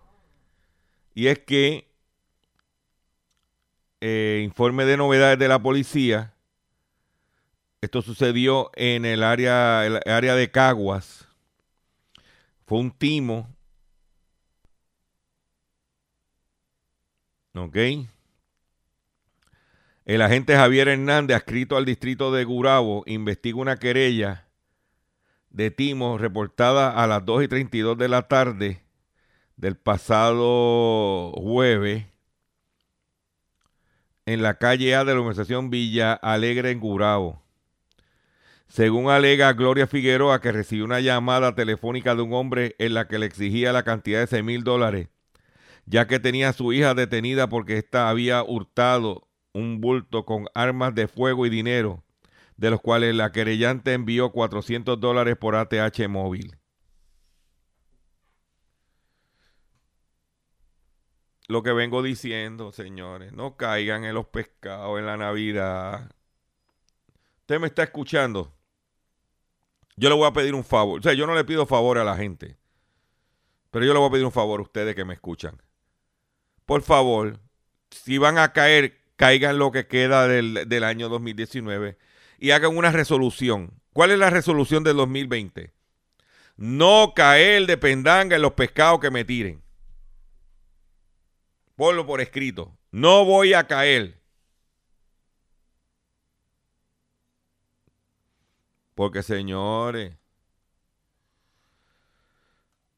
Y 1.15 1.27
es 1.27 1.39
que 1.39 1.87
eh, 4.01 4.41
informe 4.43 4.83
de 4.83 4.97
novedades 4.97 5.39
de 5.39 5.47
la 5.47 5.63
policía. 5.63 6.33
Esto 7.79 8.01
sucedió 8.01 8.69
en 8.75 9.05
el 9.05 9.23
área, 9.23 9.85
el 9.85 10.01
área 10.07 10.35
de 10.35 10.51
Caguas. 10.51 11.25
Fue 12.65 12.79
un 12.79 12.91
timo. 12.91 13.47
¿Ok? 17.55 17.77
El 20.03 20.23
agente 20.23 20.55
Javier 20.55 20.87
Hernández, 20.87 21.37
adscrito 21.37 21.77
al 21.77 21.85
distrito 21.85 22.31
de 22.31 22.43
Gurabo, 22.43 23.03
investiga 23.05 23.59
una 23.59 23.77
querella 23.77 24.47
de 25.51 25.69
timo 25.69 26.17
reportada 26.17 26.91
a 26.91 27.05
las 27.05 27.23
2 27.23 27.43
y 27.43 27.47
32 27.47 27.97
de 27.97 28.07
la 28.07 28.27
tarde 28.27 28.83
del 29.57 29.75
pasado 29.77 31.33
jueves 31.33 32.05
en 34.25 34.41
la 34.41 34.57
calle 34.57 34.95
A 34.95 35.03
de 35.03 35.13
la 35.13 35.19
organización 35.19 35.69
Villa 35.69 36.13
Alegre 36.13 36.71
en 36.71 36.79
Gurabo. 36.79 37.43
Según 38.67 39.11
alega 39.11 39.53
Gloria 39.53 39.85
Figueroa, 39.85 40.41
que 40.41 40.51
recibió 40.51 40.85
una 40.85 41.01
llamada 41.01 41.53
telefónica 41.53 42.15
de 42.15 42.23
un 42.23 42.33
hombre 42.33 42.75
en 42.79 42.95
la 42.95 43.07
que 43.07 43.19
le 43.19 43.27
exigía 43.27 43.71
la 43.71 43.83
cantidad 43.83 44.21
de 44.21 44.27
6 44.27 44.43
mil 44.43 44.63
dólares, 44.63 45.09
ya 45.85 46.07
que 46.07 46.19
tenía 46.19 46.49
a 46.49 46.53
su 46.53 46.73
hija 46.73 46.95
detenida 46.95 47.49
porque 47.49 47.77
ésta 47.77 48.09
había 48.09 48.41
hurtado 48.43 49.27
un 49.53 49.81
bulto 49.81 50.25
con 50.25 50.47
armas 50.53 50.95
de 50.95 51.07
fuego 51.07 51.45
y 51.45 51.49
dinero, 51.49 52.03
de 52.57 52.69
los 52.69 52.81
cuales 52.81 53.15
la 53.15 53.31
querellante 53.31 53.93
envió 53.93 54.31
400 54.31 54.99
dólares 54.99 55.37
por 55.37 55.55
ATH 55.55 56.07
móvil. 56.07 56.57
Lo 61.47 61.63
que 61.63 61.73
vengo 61.73 62.01
diciendo, 62.01 62.71
señores, 62.71 63.33
no 63.33 63.57
caigan 63.57 64.05
en 64.05 64.13
los 64.13 64.27
pescados 64.27 64.99
en 64.99 65.05
la 65.05 65.17
Navidad. 65.17 66.09
Usted 67.41 67.59
me 67.59 67.67
está 67.67 67.83
escuchando. 67.83 68.53
Yo 69.97 70.07
le 70.07 70.15
voy 70.15 70.27
a 70.27 70.31
pedir 70.31 70.55
un 70.55 70.63
favor. 70.63 71.01
O 71.01 71.03
sea, 71.03 71.11
yo 71.11 71.27
no 71.27 71.35
le 71.35 71.43
pido 71.43 71.65
favor 71.65 71.97
a 71.97 72.05
la 72.05 72.15
gente. 72.15 72.57
Pero 73.69 73.85
yo 73.85 73.91
le 73.93 73.99
voy 73.99 74.07
a 74.07 74.11
pedir 74.11 74.25
un 74.25 74.31
favor 74.31 74.61
a 74.61 74.63
ustedes 74.63 74.95
que 74.95 75.03
me 75.03 75.13
escuchan. 75.13 75.61
Por 76.65 76.83
favor, 76.83 77.39
si 77.89 78.17
van 78.17 78.37
a 78.37 78.53
caer, 78.53 79.00
caigan 79.21 79.59
lo 79.59 79.71
que 79.71 79.85
queda 79.85 80.27
del, 80.27 80.67
del 80.67 80.83
año 80.83 81.07
2019 81.07 81.95
y 82.39 82.49
hagan 82.49 82.75
una 82.75 82.91
resolución. 82.91 83.71
¿Cuál 83.93 84.09
es 84.09 84.17
la 84.17 84.31
resolución 84.31 84.83
del 84.83 84.97
2020? 84.97 85.71
No 86.57 87.13
caer 87.15 87.67
de 87.67 87.77
pendanga 87.77 88.35
en 88.35 88.41
los 88.41 88.53
pescados 88.53 88.99
que 88.99 89.11
me 89.11 89.23
tiren. 89.23 89.61
Ponlo 91.75 92.07
por 92.07 92.19
escrito. 92.19 92.75
No 92.89 93.23
voy 93.23 93.53
a 93.53 93.67
caer. 93.67 94.19
Porque, 98.95 99.21
señores. 99.21 100.15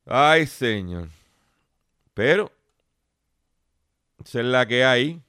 Ay, 0.06 0.48
señor. 0.48 1.10
Pero 2.14 2.50
Esa 4.24 4.40
es 4.40 4.46
la 4.46 4.66
que 4.66 4.86
hay. 4.86 5.22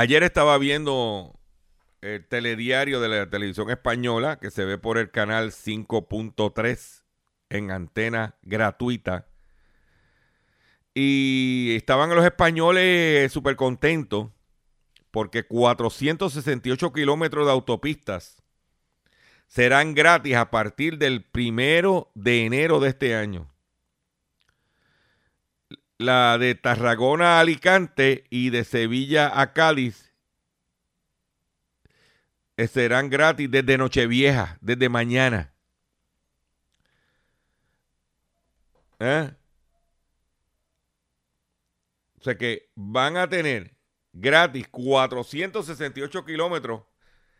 Ayer 0.00 0.22
estaba 0.22 0.56
viendo 0.58 1.40
el 2.02 2.24
telediario 2.24 3.00
de 3.00 3.08
la 3.08 3.28
televisión 3.28 3.68
española 3.68 4.38
que 4.38 4.52
se 4.52 4.64
ve 4.64 4.78
por 4.78 4.96
el 4.96 5.10
canal 5.10 5.50
5.3 5.50 7.02
en 7.50 7.72
antena 7.72 8.36
gratuita. 8.42 9.26
Y 10.94 11.74
estaban 11.74 12.14
los 12.14 12.24
españoles 12.24 13.32
súper 13.32 13.56
contentos 13.56 14.28
porque 15.10 15.42
468 15.42 16.92
kilómetros 16.92 17.46
de 17.46 17.52
autopistas 17.52 18.40
serán 19.48 19.96
gratis 19.96 20.36
a 20.36 20.52
partir 20.52 20.98
del 20.98 21.24
primero 21.24 22.12
de 22.14 22.46
enero 22.46 22.78
de 22.78 22.90
este 22.90 23.16
año. 23.16 23.50
La 25.98 26.38
de 26.38 26.54
Tarragona 26.54 27.36
a 27.36 27.40
Alicante 27.40 28.24
y 28.30 28.50
de 28.50 28.62
Sevilla 28.62 29.40
a 29.40 29.52
Cádiz 29.52 30.14
eh, 32.56 32.68
serán 32.68 33.10
gratis 33.10 33.50
desde 33.50 33.76
Nochevieja, 33.76 34.58
desde 34.60 34.88
mañana. 34.88 35.52
¿Eh? 39.00 39.32
O 42.20 42.22
sea 42.22 42.36
que 42.36 42.70
van 42.76 43.16
a 43.16 43.28
tener 43.28 43.76
gratis 44.12 44.68
468 44.68 46.24
kilómetros 46.24 46.82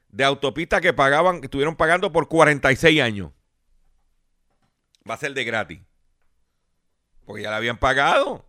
de 0.09 0.25
autopista 0.25 0.81
que 0.81 0.92
pagaban, 0.92 1.40
que 1.40 1.47
estuvieron 1.47 1.77
pagando 1.77 2.11
por 2.11 2.29
46 2.29 3.01
años. 3.01 3.33
Va 5.09 5.14
a 5.14 5.18
ser 5.18 5.33
de 5.35 5.44
gratis. 5.44 5.81
Porque 7.25 7.42
ya 7.42 7.51
la 7.51 7.57
habían 7.59 7.79
pagado. 7.79 8.47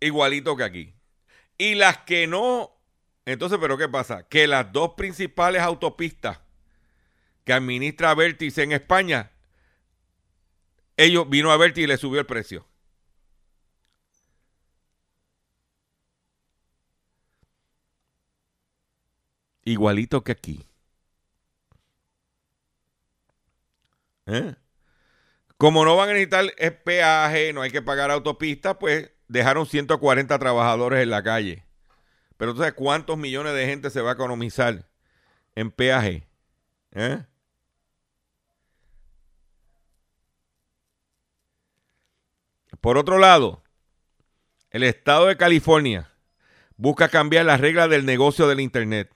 Igualito 0.00 0.56
que 0.56 0.64
aquí. 0.64 0.94
Y 1.58 1.74
las 1.74 1.98
que 1.98 2.26
no. 2.26 2.72
Entonces, 3.24 3.58
¿pero 3.60 3.78
qué 3.78 3.88
pasa? 3.88 4.28
Que 4.28 4.46
las 4.46 4.72
dos 4.72 4.92
principales 4.96 5.62
autopistas 5.62 6.40
que 7.44 7.52
administra 7.52 8.14
Vertis 8.14 8.58
en 8.58 8.72
España, 8.72 9.32
ellos 10.96 11.28
vino 11.28 11.50
a 11.52 11.56
Vertis 11.56 11.84
y 11.84 11.86
le 11.86 11.96
subió 11.96 12.20
el 12.20 12.26
precio. 12.26 12.66
Igualito 19.64 20.22
que 20.22 20.32
aquí. 20.32 20.66
¿Eh? 24.26 24.54
Como 25.56 25.84
no 25.84 25.96
van 25.96 26.10
a 26.10 26.12
necesitar 26.12 26.54
peaje, 26.84 27.52
no 27.52 27.62
hay 27.62 27.70
que 27.70 27.82
pagar 27.82 28.10
autopistas, 28.10 28.76
pues 28.78 29.10
dejaron 29.28 29.66
140 29.66 30.38
trabajadores 30.38 31.02
en 31.02 31.10
la 31.10 31.22
calle. 31.22 31.64
Pero 32.36 32.54
tú 32.54 32.62
cuántos 32.74 33.16
millones 33.16 33.54
de 33.54 33.66
gente 33.66 33.90
se 33.90 34.00
va 34.00 34.10
a 34.10 34.14
economizar 34.14 34.86
en 35.54 35.70
peaje. 35.70 36.28
¿Eh? 36.92 37.24
Por 42.80 42.98
otro 42.98 43.18
lado, 43.18 43.62
el 44.70 44.82
estado 44.82 45.26
de 45.26 45.36
California 45.36 46.12
busca 46.76 47.08
cambiar 47.08 47.46
las 47.46 47.60
reglas 47.60 47.88
del 47.88 48.04
negocio 48.04 48.46
del 48.46 48.60
Internet. 48.60 49.10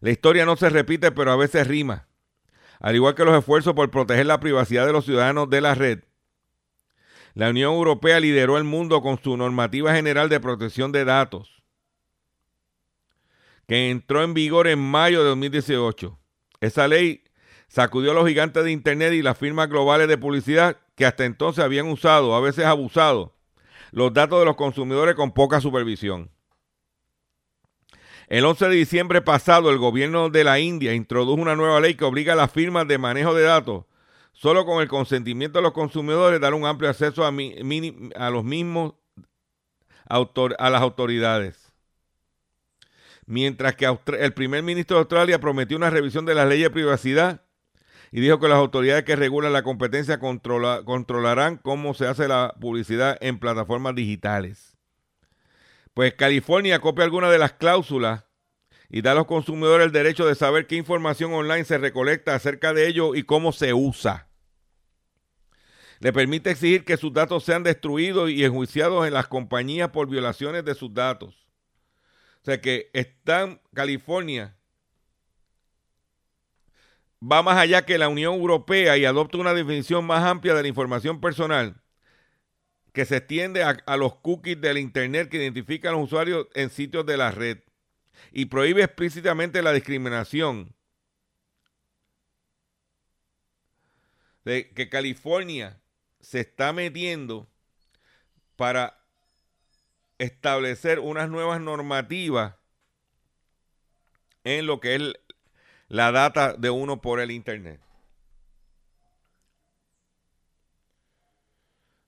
La 0.00 0.10
historia 0.10 0.46
no 0.46 0.56
se 0.56 0.70
repite, 0.70 1.12
pero 1.12 1.32
a 1.32 1.36
veces 1.36 1.66
rima. 1.66 2.08
Al 2.78 2.94
igual 2.94 3.14
que 3.14 3.24
los 3.24 3.38
esfuerzos 3.38 3.74
por 3.74 3.90
proteger 3.90 4.24
la 4.26 4.40
privacidad 4.40 4.86
de 4.86 4.92
los 4.92 5.04
ciudadanos 5.04 5.50
de 5.50 5.60
la 5.60 5.74
red, 5.74 6.04
la 7.34 7.50
Unión 7.50 7.74
Europea 7.74 8.20
lideró 8.20 8.58
el 8.58 8.64
mundo 8.64 9.02
con 9.02 9.22
su 9.22 9.36
normativa 9.36 9.94
general 9.94 10.28
de 10.28 10.40
protección 10.40 10.92
de 10.92 11.04
datos, 11.04 11.62
que 13.66 13.90
entró 13.90 14.22
en 14.22 14.34
vigor 14.34 14.66
en 14.66 14.80
mayo 14.80 15.22
de 15.22 15.28
2018. 15.28 16.18
Esa 16.60 16.88
ley 16.88 17.22
sacudió 17.68 18.10
a 18.10 18.14
los 18.14 18.26
gigantes 18.26 18.64
de 18.64 18.72
Internet 18.72 19.12
y 19.12 19.22
las 19.22 19.38
firmas 19.38 19.68
globales 19.68 20.08
de 20.08 20.18
publicidad 20.18 20.76
que 20.96 21.06
hasta 21.06 21.24
entonces 21.24 21.64
habían 21.64 21.86
usado, 21.86 22.34
a 22.34 22.40
veces 22.40 22.64
abusado, 22.64 23.36
los 23.92 24.12
datos 24.12 24.40
de 24.40 24.44
los 24.44 24.56
consumidores 24.56 25.14
con 25.14 25.32
poca 25.32 25.60
supervisión. 25.60 26.30
El 28.26 28.44
11 28.44 28.68
de 28.68 28.76
diciembre 28.76 29.22
pasado, 29.22 29.70
el 29.70 29.78
gobierno 29.78 30.30
de 30.30 30.44
la 30.44 30.60
India 30.60 30.94
introdujo 30.94 31.40
una 31.40 31.56
nueva 31.56 31.80
ley 31.80 31.94
que 31.94 32.04
obliga 32.04 32.34
a 32.34 32.36
las 32.36 32.52
firmas 32.52 32.86
de 32.86 32.98
manejo 32.98 33.34
de 33.34 33.42
datos, 33.42 33.86
solo 34.40 34.64
con 34.64 34.80
el 34.80 34.88
consentimiento 34.88 35.58
de 35.58 35.62
los 35.62 35.72
consumidores, 35.72 36.40
dar 36.40 36.54
un 36.54 36.64
amplio 36.64 36.88
acceso 36.88 37.26
a, 37.26 37.28
a 37.28 38.30
los 38.30 38.42
mismos 38.44 38.94
a 40.08 40.70
las 40.70 40.80
autoridades. 40.80 41.74
Mientras 43.26 43.76
que 43.76 43.84
el 44.18 44.32
primer 44.32 44.62
ministro 44.62 44.96
de 44.96 45.00
Australia 45.02 45.40
prometió 45.40 45.76
una 45.76 45.90
revisión 45.90 46.24
de 46.24 46.34
las 46.34 46.48
leyes 46.48 46.64
de 46.64 46.70
privacidad 46.70 47.42
y 48.10 48.22
dijo 48.22 48.40
que 48.40 48.48
las 48.48 48.56
autoridades 48.56 49.04
que 49.04 49.14
regulan 49.14 49.52
la 49.52 49.62
competencia 49.62 50.18
controlarán 50.18 51.58
cómo 51.58 51.92
se 51.92 52.06
hace 52.06 52.26
la 52.26 52.54
publicidad 52.58 53.18
en 53.20 53.38
plataformas 53.38 53.94
digitales. 53.94 54.78
Pues 55.92 56.14
California 56.14 56.80
copia 56.80 57.04
algunas 57.04 57.30
de 57.30 57.38
las 57.38 57.52
cláusulas 57.52 58.24
y 58.88 59.02
da 59.02 59.12
a 59.12 59.16
los 59.16 59.26
consumidores 59.26 59.84
el 59.84 59.92
derecho 59.92 60.26
de 60.26 60.34
saber 60.34 60.66
qué 60.66 60.76
información 60.76 61.34
online 61.34 61.64
se 61.64 61.76
recolecta 61.76 62.34
acerca 62.34 62.72
de 62.72 62.88
ello 62.88 63.14
y 63.14 63.24
cómo 63.24 63.52
se 63.52 63.74
usa. 63.74 64.29
Le 66.00 66.12
permite 66.12 66.50
exigir 66.50 66.84
que 66.84 66.96
sus 66.96 67.12
datos 67.12 67.44
sean 67.44 67.62
destruidos 67.62 68.30
y 68.30 68.44
enjuiciados 68.44 69.06
en 69.06 69.12
las 69.12 69.28
compañías 69.28 69.90
por 69.90 70.08
violaciones 70.08 70.64
de 70.64 70.74
sus 70.74 70.92
datos. 70.92 71.46
O 72.42 72.44
sea 72.44 72.60
que 72.60 72.90
están 72.94 73.60
California 73.74 74.56
va 77.22 77.42
más 77.42 77.58
allá 77.58 77.84
que 77.84 77.98
la 77.98 78.08
Unión 78.08 78.34
Europea 78.34 78.96
y 78.96 79.04
adopta 79.04 79.38
una 79.38 79.52
definición 79.52 80.06
más 80.06 80.24
amplia 80.24 80.54
de 80.54 80.62
la 80.62 80.68
información 80.68 81.20
personal 81.20 81.80
que 82.92 83.04
se 83.04 83.18
extiende 83.18 83.62
a, 83.62 83.96
los 83.96 84.16
cookies 84.16 84.60
del 84.60 84.78
Internet 84.78 85.28
que 85.28 85.36
identifican 85.36 85.90
a 85.90 85.96
los 85.96 86.06
usuarios 86.06 86.48
en 86.54 86.70
sitios 86.70 87.06
de 87.06 87.16
la 87.16 87.30
red 87.30 87.58
y 88.32 88.46
prohíbe 88.46 88.82
explícitamente 88.82 89.62
la 89.62 89.72
discriminación. 89.72 90.74
De 94.44 94.70
que 94.70 94.88
California 94.88 95.79
se 96.20 96.40
está 96.40 96.72
metiendo 96.72 97.48
para 98.56 98.98
establecer 100.18 100.98
unas 100.98 101.30
nuevas 101.30 101.60
normativas 101.60 102.54
en 104.44 104.66
lo 104.66 104.80
que 104.80 104.94
es 104.94 105.02
la 105.88 106.12
data 106.12 106.54
de 106.54 106.70
uno 106.70 107.00
por 107.00 107.20
el 107.20 107.30
Internet. 107.30 107.80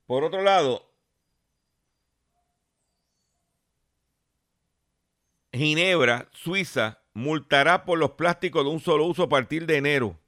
Por 0.06 0.24
otro 0.24 0.42
lado, 0.42 0.92
Ginebra, 5.52 6.28
Suiza, 6.32 7.00
multará 7.14 7.84
por 7.84 7.98
los 7.98 8.12
plásticos 8.12 8.64
de 8.64 8.70
un 8.70 8.80
solo 8.80 9.06
uso 9.06 9.24
a 9.24 9.28
partir 9.28 9.66
de 9.66 9.76
enero. 9.76 10.21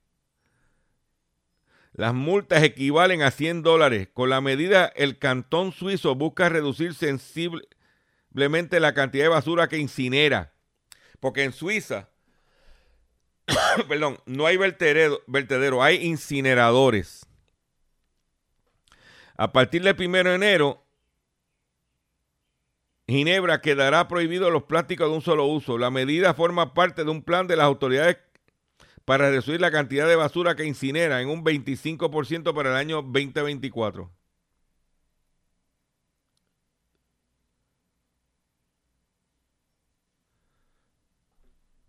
Las 1.95 2.13
multas 2.13 2.63
equivalen 2.63 3.23
a 3.23 3.31
100 3.31 3.63
dólares. 3.63 4.09
Con 4.13 4.29
la 4.29 4.41
medida, 4.41 4.93
el 4.97 5.19
cantón 5.19 5.73
suizo 5.73 6.15
busca 6.15 6.49
reducir 6.49 6.95
sensiblemente 6.95 8.81
la 8.81 8.95
cantidad 8.95 9.25
de 9.25 9.29
basura 9.29 9.69
que 9.69 9.79
incinera. 9.79 10.53
Porque 11.21 11.45
en 11.45 11.53
Suiza 11.53 12.11
perdón, 13.89 14.19
no 14.27 14.47
hay 14.47 14.57
vertedero, 14.57 15.83
hay 15.83 16.05
incineradores. 16.05 17.27
A 19.37 19.53
partir 19.53 19.83
del 19.83 19.97
1 19.99 20.31
de 20.31 20.35
enero, 20.35 20.85
Ginebra 23.07 23.61
quedará 23.61 24.09
prohibido 24.09 24.51
los 24.51 24.63
plásticos 24.63 25.09
de 25.09 25.15
un 25.15 25.23
solo 25.23 25.45
uso. 25.47 25.77
La 25.77 25.91
medida 25.91 26.35
forma 26.35 26.73
parte 26.73 27.05
de 27.05 27.11
un 27.11 27.23
plan 27.23 27.47
de 27.47 27.57
las 27.57 27.65
autoridades 27.65 28.19
para 29.05 29.29
reducir 29.31 29.61
la 29.61 29.71
cantidad 29.71 30.09
de 30.09 30.17
basura 30.17 30.55
que 30.57 30.65
incinera 30.65 31.21
en 31.21 31.29
un 31.29 31.45
25% 31.45 32.55
para 32.55 32.71
el 32.71 32.77
año 32.77 33.03
2024. 33.03 34.11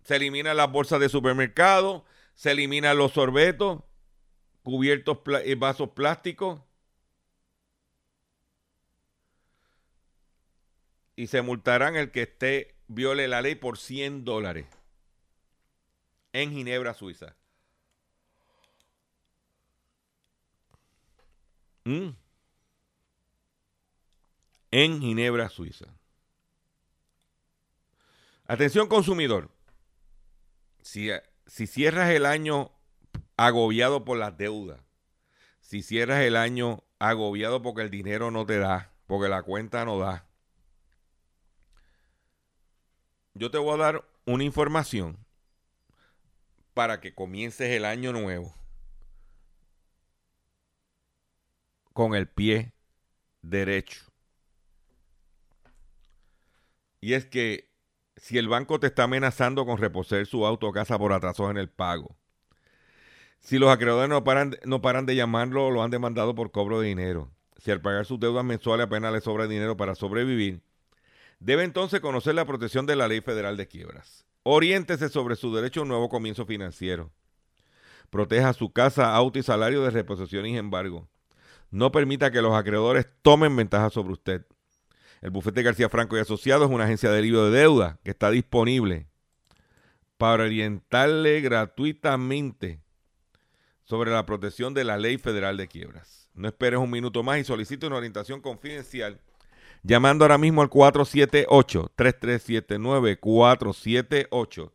se 0.05 0.16
eliminan 0.18 0.55
las 0.55 0.72
bolsas 0.72 0.99
de 0.99 1.09
supermercado, 1.09 2.05
se 2.36 2.51
eliminan 2.51 2.97
los 2.97 3.13
sorbetos, 3.13 3.82
cubiertos 4.63 5.18
y 5.43 5.51
eh, 5.51 5.55
vasos 5.55 5.89
plásticos. 5.91 6.61
Y 11.16 11.28
se 11.28 11.41
multarán 11.41 11.95
el 11.95 12.11
que 12.11 12.24
esté 12.24 12.76
viole 12.88 13.28
la 13.28 13.41
ley 13.41 13.55
por 13.55 13.80
100 13.80 14.26
dólares 14.26 14.68
en 16.36 16.52
Ginebra, 16.52 16.94
Suiza. 16.94 17.34
¿Mm? 21.86 22.10
En 24.72 25.00
Ginebra, 25.00 25.48
Suiza. 25.48 25.86
Atención 28.48 28.90
consumidor. 28.90 29.50
Si, 30.82 31.10
si 31.48 31.68
cierras 31.68 32.10
el 32.10 32.26
año 32.26 32.72
agobiado 33.38 34.04
por 34.04 34.18
las 34.18 34.38
deudas, 34.38 34.82
si 35.62 35.82
cierras 35.84 36.22
el 36.24 36.36
año 36.36 36.84
agobiado 37.00 37.62
porque 37.62 37.82
el 37.82 37.90
dinero 37.90 38.30
no 38.30 38.46
te 38.46 38.58
da, 38.58 38.92
porque 39.08 39.30
la 39.30 39.42
cuenta 39.42 39.86
no 39.86 39.98
da, 40.00 40.28
yo 43.34 43.50
te 43.52 43.58
voy 43.58 43.76
a 43.76 43.84
dar 43.84 44.06
una 44.26 44.44
información 44.44 45.25
para 46.76 47.00
que 47.00 47.16
comiences 47.16 47.72
el 47.72 47.86
año 47.86 48.12
nuevo 48.12 48.54
con 51.94 52.14
el 52.14 52.28
pie 52.28 52.74
derecho. 53.42 54.04
Y 57.00 57.14
es 57.14 57.26
que 57.26 57.72
si 58.18 58.38
el 58.38 58.50
banco 58.50 58.80
te 58.82 58.88
está 58.88 59.04
amenazando 59.04 59.66
con 59.66 59.78
reposer 59.78 60.26
su 60.28 60.46
auto 60.46 60.68
o 60.68 60.74
casa 60.74 61.00
por 61.00 61.14
atrasos 61.14 61.50
en 61.50 61.58
el 61.58 61.70
pago, 61.70 62.18
si 63.40 63.58
los 63.58 63.70
acreedores 63.70 64.10
no 64.10 64.24
paran, 64.82 65.06
de 65.06 65.16
llamarlo 65.16 65.68
o 65.68 65.72
lo 65.72 65.82
han 65.82 65.92
demandado 65.92 66.36
por 66.36 66.52
cobro 66.52 66.82
de 66.82 66.90
dinero, 66.90 67.32
si 67.58 67.72
al 67.72 67.80
pagar 67.80 68.06
sus 68.06 68.20
deudas 68.20 68.44
mensuales 68.44 68.88
apenas 68.88 69.14
le 69.14 69.22
sobra 69.22 69.48
dinero 69.48 69.78
para 69.78 69.96
sobrevivir, 69.96 70.62
debe 71.40 71.64
entonces 71.64 72.02
conocer 72.02 72.36
la 72.36 72.44
protección 72.44 72.86
de 72.86 72.98
la 72.98 73.08
Ley 73.08 73.22
Federal 73.22 73.56
de 73.56 73.68
Quiebras. 73.70 74.26
Oriéntese 74.48 75.10
sobre 75.10 75.36
su 75.36 75.52
derecho 75.56 75.80
a 75.80 75.84
un 75.84 75.89
nuevo 75.89 76.08
comienzo 76.08 76.46
financiero. 76.46 77.12
Proteja 78.12 78.54
su 78.54 78.72
casa, 78.72 79.16
auto 79.16 79.39
y 79.39 79.43
salario 79.43 79.82
de 79.82 79.89
reposición 79.89 80.46
y 80.46 80.56
embargo. 80.56 81.10
No 81.72 81.91
permita 81.91 82.30
que 82.30 82.43
los 82.43 82.54
acreedores 82.54 83.08
tomen 83.24 83.56
ventaja 83.56 83.89
sobre 83.89 84.14
usted. 84.14 84.46
El 85.24 85.32
bufete 85.32 85.64
García 85.64 85.89
Franco 85.89 86.16
y 86.16 86.20
Asociados 86.20 86.70
es 86.70 86.76
una 86.76 86.84
agencia 86.84 87.10
de 87.10 87.18
alivio 87.18 87.50
de 87.50 87.58
deuda 87.60 87.98
que 88.04 88.12
está 88.12 88.30
disponible 88.30 89.08
para 90.18 90.43
orientarle 90.43 91.41
gratuitamente 91.41 92.84
sobre 93.84 94.12
la 94.12 94.28
protección 94.28 94.76
de 94.76 94.84
la 94.84 94.98
ley 94.98 95.18
federal 95.18 95.58
de 95.58 95.68
quiebras. 95.68 96.30
No 96.36 96.48
esperes 96.48 96.80
un 96.80 96.91
minuto 96.91 97.24
más 97.24 97.39
y 97.39 97.46
solicite 97.46 97.88
una 97.88 97.96
orientación 97.96 98.41
confidencial 98.41 99.20
llamando 99.86 100.26
ahora 100.26 100.38
mismo 100.38 100.62
al 100.62 100.70
478-3379, 100.70 103.20
478 103.20 104.72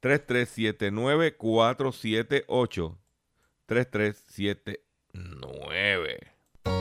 3379 0.00 1.36
478 1.36 2.98
3379 3.66 6.35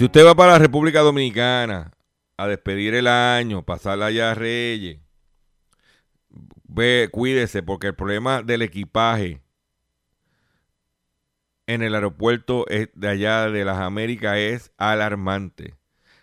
Si 0.00 0.06
usted 0.06 0.24
va 0.24 0.34
para 0.34 0.52
la 0.52 0.58
República 0.58 1.00
Dominicana 1.00 1.92
a 2.38 2.48
despedir 2.48 2.94
el 2.94 3.06
año, 3.06 3.66
pasarla 3.66 4.06
allá 4.06 4.30
a 4.30 4.34
Reyes, 4.34 4.98
ve, 6.64 7.10
cuídese 7.12 7.62
porque 7.62 7.88
el 7.88 7.94
problema 7.94 8.40
del 8.40 8.62
equipaje 8.62 9.42
en 11.66 11.82
el 11.82 11.94
aeropuerto 11.94 12.64
de 12.94 13.08
allá 13.08 13.50
de 13.50 13.62
las 13.62 13.76
Américas 13.76 14.38
es 14.38 14.72
alarmante. 14.78 15.74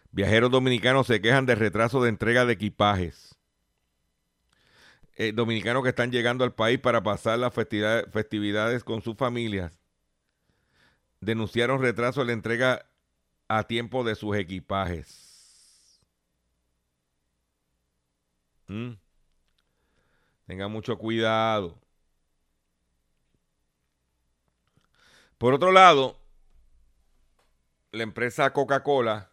Viajeros 0.10 0.50
dominicanos 0.50 1.06
se 1.06 1.22
quejan 1.22 1.46
de 1.46 1.54
retraso 1.54 2.02
de 2.02 2.10
entrega 2.10 2.48
de 2.48 2.54
equipajes. 2.54 3.38
Eh, 5.18 5.34
dominicanos 5.34 5.84
que 5.84 5.90
están 5.90 6.12
llegando 6.12 6.44
al 6.44 6.56
país 6.56 6.80
para 6.80 7.04
pasar 7.04 7.38
las 7.38 7.54
festividades, 7.54 8.84
con 8.84 9.04
sus 9.04 9.16
familias 9.16 9.72
denunciaron 11.22 11.80
retraso 11.80 12.22
en 12.22 12.28
la 12.28 12.34
entrega 12.34 12.88
a 13.48 13.64
tiempo 13.64 14.04
de 14.04 14.16
sus 14.16 14.36
equipajes. 14.36 16.02
Mm. 18.68 18.94
Tenga 20.46 20.68
mucho 20.68 20.98
cuidado. 20.98 21.80
Por 25.38 25.54
otro 25.54 25.72
lado, 25.72 26.18
la 27.92 28.04
empresa 28.04 28.52
Coca-Cola, 28.54 29.32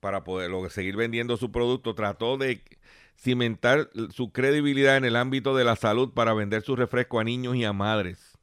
para 0.00 0.24
poder 0.24 0.50
seguir 0.70 0.96
vendiendo 0.96 1.36
su 1.36 1.50
producto, 1.52 1.94
trató 1.94 2.36
de 2.36 2.62
cimentar 3.16 3.90
su 4.10 4.32
credibilidad 4.32 4.96
en 4.96 5.04
el 5.04 5.16
ámbito 5.16 5.54
de 5.56 5.64
la 5.64 5.76
salud 5.76 6.12
para 6.12 6.34
vender 6.34 6.62
su 6.62 6.76
refresco 6.76 7.20
a 7.20 7.24
niños 7.24 7.56
y 7.56 7.64
a 7.64 7.72
madres. 7.72 8.33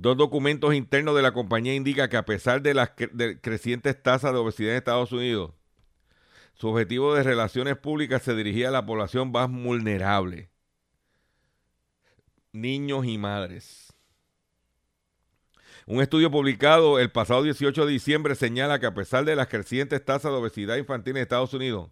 Dos 0.00 0.16
documentos 0.16 0.74
internos 0.74 1.14
de 1.14 1.20
la 1.20 1.32
compañía 1.32 1.74
indican 1.74 2.08
que 2.08 2.16
a 2.16 2.24
pesar 2.24 2.62
de 2.62 2.72
las 2.72 2.92
crecientes 3.42 4.02
tasas 4.02 4.32
de 4.32 4.38
obesidad 4.38 4.70
en 4.70 4.78
Estados 4.78 5.12
Unidos, 5.12 5.52
su 6.54 6.68
objetivo 6.68 7.14
de 7.14 7.22
relaciones 7.22 7.76
públicas 7.76 8.22
se 8.22 8.34
dirigía 8.34 8.68
a 8.68 8.70
la 8.70 8.86
población 8.86 9.30
más 9.30 9.50
vulnerable, 9.50 10.48
niños 12.50 13.04
y 13.04 13.18
madres. 13.18 13.92
Un 15.84 16.00
estudio 16.00 16.30
publicado 16.30 16.98
el 16.98 17.12
pasado 17.12 17.42
18 17.42 17.84
de 17.84 17.92
diciembre 17.92 18.34
señala 18.36 18.80
que 18.80 18.86
a 18.86 18.94
pesar 18.94 19.26
de 19.26 19.36
las 19.36 19.48
crecientes 19.48 20.02
tasas 20.02 20.32
de 20.32 20.38
obesidad 20.38 20.76
infantil 20.76 21.18
en 21.18 21.24
Estados 21.24 21.52
Unidos, 21.52 21.90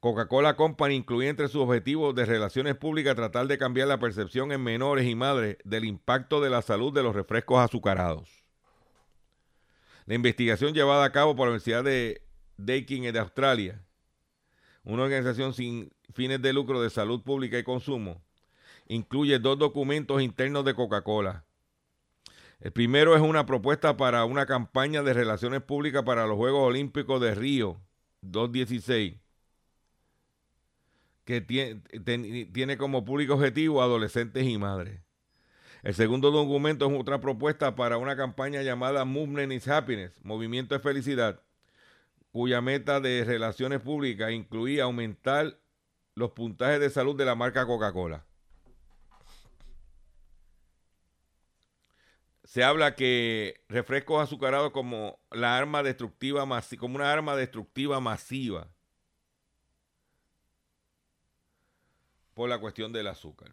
Coca-Cola 0.00 0.56
Company 0.56 0.94
incluye 0.94 1.28
entre 1.28 1.48
sus 1.48 1.62
objetivos 1.62 2.14
de 2.14 2.26
relaciones 2.26 2.76
públicas 2.76 3.16
tratar 3.16 3.46
de 3.46 3.58
cambiar 3.58 3.88
la 3.88 3.98
percepción 3.98 4.52
en 4.52 4.62
menores 4.62 5.06
y 5.06 5.14
madres 5.14 5.56
del 5.64 5.84
impacto 5.84 6.40
de 6.40 6.50
la 6.50 6.62
salud 6.62 6.92
de 6.92 7.02
los 7.02 7.14
refrescos 7.14 7.58
azucarados. 7.58 8.44
La 10.04 10.14
investigación 10.14 10.74
llevada 10.74 11.04
a 11.04 11.12
cabo 11.12 11.34
por 11.34 11.46
la 11.46 11.52
Universidad 11.52 11.82
de 11.82 12.22
Daking 12.58 13.12
de 13.12 13.18
Australia, 13.18 13.82
una 14.84 15.02
organización 15.02 15.52
sin 15.52 15.90
fines 16.14 16.40
de 16.40 16.52
lucro 16.52 16.80
de 16.80 16.90
salud 16.90 17.22
pública 17.22 17.58
y 17.58 17.64
consumo, 17.64 18.22
incluye 18.86 19.38
dos 19.38 19.58
documentos 19.58 20.22
internos 20.22 20.64
de 20.64 20.74
Coca-Cola. 20.74 21.44
El 22.60 22.72
primero 22.72 23.16
es 23.16 23.20
una 23.20 23.44
propuesta 23.44 23.96
para 23.96 24.24
una 24.24 24.46
campaña 24.46 25.02
de 25.02 25.12
relaciones 25.12 25.62
públicas 25.62 26.04
para 26.04 26.26
los 26.26 26.36
Juegos 26.36 26.68
Olímpicos 26.68 27.20
de 27.20 27.34
Río 27.34 27.80
216, 28.22 29.16
que 31.26 31.40
tiene, 31.40 31.82
tiene 32.52 32.78
como 32.78 33.04
público 33.04 33.34
objetivo 33.34 33.82
adolescentes 33.82 34.44
y 34.46 34.56
madres. 34.58 35.00
El 35.82 35.94
segundo 35.94 36.30
documento 36.30 36.86
es 36.86 37.00
otra 37.00 37.20
propuesta 37.20 37.74
para 37.74 37.98
una 37.98 38.16
campaña 38.16 38.62
llamada 38.62 39.04
Movement 39.04 39.52
is 39.52 39.68
Happiness, 39.68 40.24
Movimiento 40.24 40.74
de 40.76 40.80
Felicidad, 40.80 41.42
cuya 42.30 42.60
meta 42.60 43.00
de 43.00 43.24
relaciones 43.24 43.80
públicas 43.80 44.30
incluía 44.30 44.84
aumentar 44.84 45.58
los 46.14 46.30
puntajes 46.30 46.78
de 46.78 46.90
salud 46.90 47.16
de 47.16 47.24
la 47.24 47.34
marca 47.34 47.66
Coca-Cola. 47.66 48.24
Se 52.44 52.62
habla 52.62 52.94
que 52.94 53.64
refrescos 53.68 54.22
azucarados 54.22 54.70
como 54.70 55.18
la 55.32 55.58
arma 55.58 55.82
destructiva 55.82 56.46
como 56.78 56.94
una 56.94 57.12
arma 57.12 57.34
destructiva 57.34 57.98
masiva 58.00 58.75
por 62.36 62.50
la 62.50 62.58
cuestión 62.58 62.92
del 62.92 63.06
azúcar. 63.06 63.50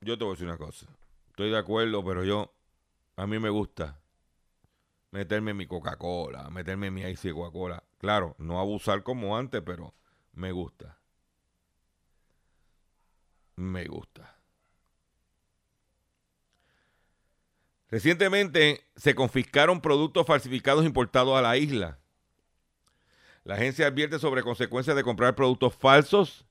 Yo 0.00 0.16
te 0.16 0.24
voy 0.24 0.32
a 0.32 0.34
decir 0.36 0.46
una 0.46 0.56
cosa. 0.56 0.86
Estoy 1.28 1.50
de 1.50 1.58
acuerdo, 1.58 2.02
pero 2.02 2.24
yo 2.24 2.54
a 3.16 3.26
mí 3.26 3.38
me 3.38 3.50
gusta 3.50 4.00
meterme 5.10 5.52
mi 5.52 5.66
Coca-Cola, 5.66 6.48
meterme 6.48 6.90
mi 6.90 7.02
ice 7.02 7.30
Coca-Cola. 7.30 7.84
Claro, 7.98 8.34
no 8.38 8.58
abusar 8.58 9.02
como 9.02 9.36
antes, 9.36 9.60
pero 9.60 9.94
me 10.32 10.50
gusta. 10.50 10.98
Me 13.56 13.84
gusta. 13.84 14.34
Recientemente 17.90 18.86
se 18.96 19.14
confiscaron 19.14 19.82
productos 19.82 20.26
falsificados 20.26 20.86
importados 20.86 21.36
a 21.36 21.42
la 21.42 21.58
isla. 21.58 21.99
La 23.44 23.54
agencia 23.54 23.86
advierte 23.86 24.18
sobre 24.18 24.42
consecuencias 24.42 24.96
de 24.96 25.02
comprar 25.02 25.34
productos 25.34 25.74
falsos, 25.74 26.46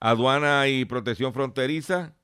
aduana 0.00 0.68
y 0.68 0.84
protección 0.84 1.32
fronteriza 1.32 2.14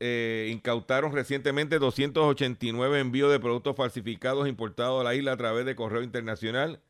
eh, 0.00 0.48
incautaron 0.50 1.12
recientemente 1.12 1.78
289 1.78 3.00
envíos 3.00 3.30
de 3.30 3.38
productos 3.40 3.76
falsificados 3.76 4.48
importados 4.48 5.00
a 5.00 5.04
la 5.04 5.14
isla 5.14 5.32
a 5.32 5.36
través 5.36 5.66
de 5.66 5.76
correo 5.76 6.02
internacional. 6.02 6.80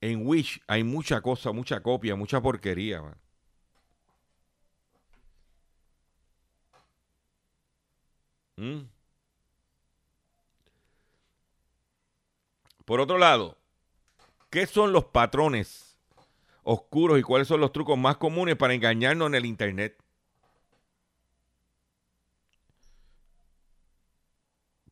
En 0.00 0.26
Wish 0.26 0.60
hay 0.68 0.84
mucha 0.84 1.20
cosa, 1.22 1.50
mucha 1.52 1.82
copia, 1.82 2.14
mucha 2.14 2.40
porquería. 2.40 3.02
¿Mm? 8.56 8.93
Por 12.84 13.00
otro 13.00 13.18
lado, 13.18 13.56
¿qué 14.50 14.66
son 14.66 14.92
los 14.92 15.06
patrones 15.06 15.98
oscuros 16.62 17.18
y 17.18 17.22
cuáles 17.22 17.48
son 17.48 17.60
los 17.60 17.72
trucos 17.72 17.96
más 17.96 18.16
comunes 18.16 18.56
para 18.56 18.74
engañarnos 18.74 19.28
en 19.28 19.34
el 19.34 19.46
Internet? 19.46 19.96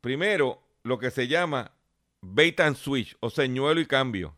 Primero, 0.01 0.63
lo 0.83 0.99
que 0.99 1.11
se 1.11 1.29
llama 1.29 1.73
bait 2.23 2.59
and 2.61 2.77
switch 2.77 3.17
o 3.21 3.31
señuelo 3.31 3.81
y 3.81 3.87
cambio. 3.87 4.37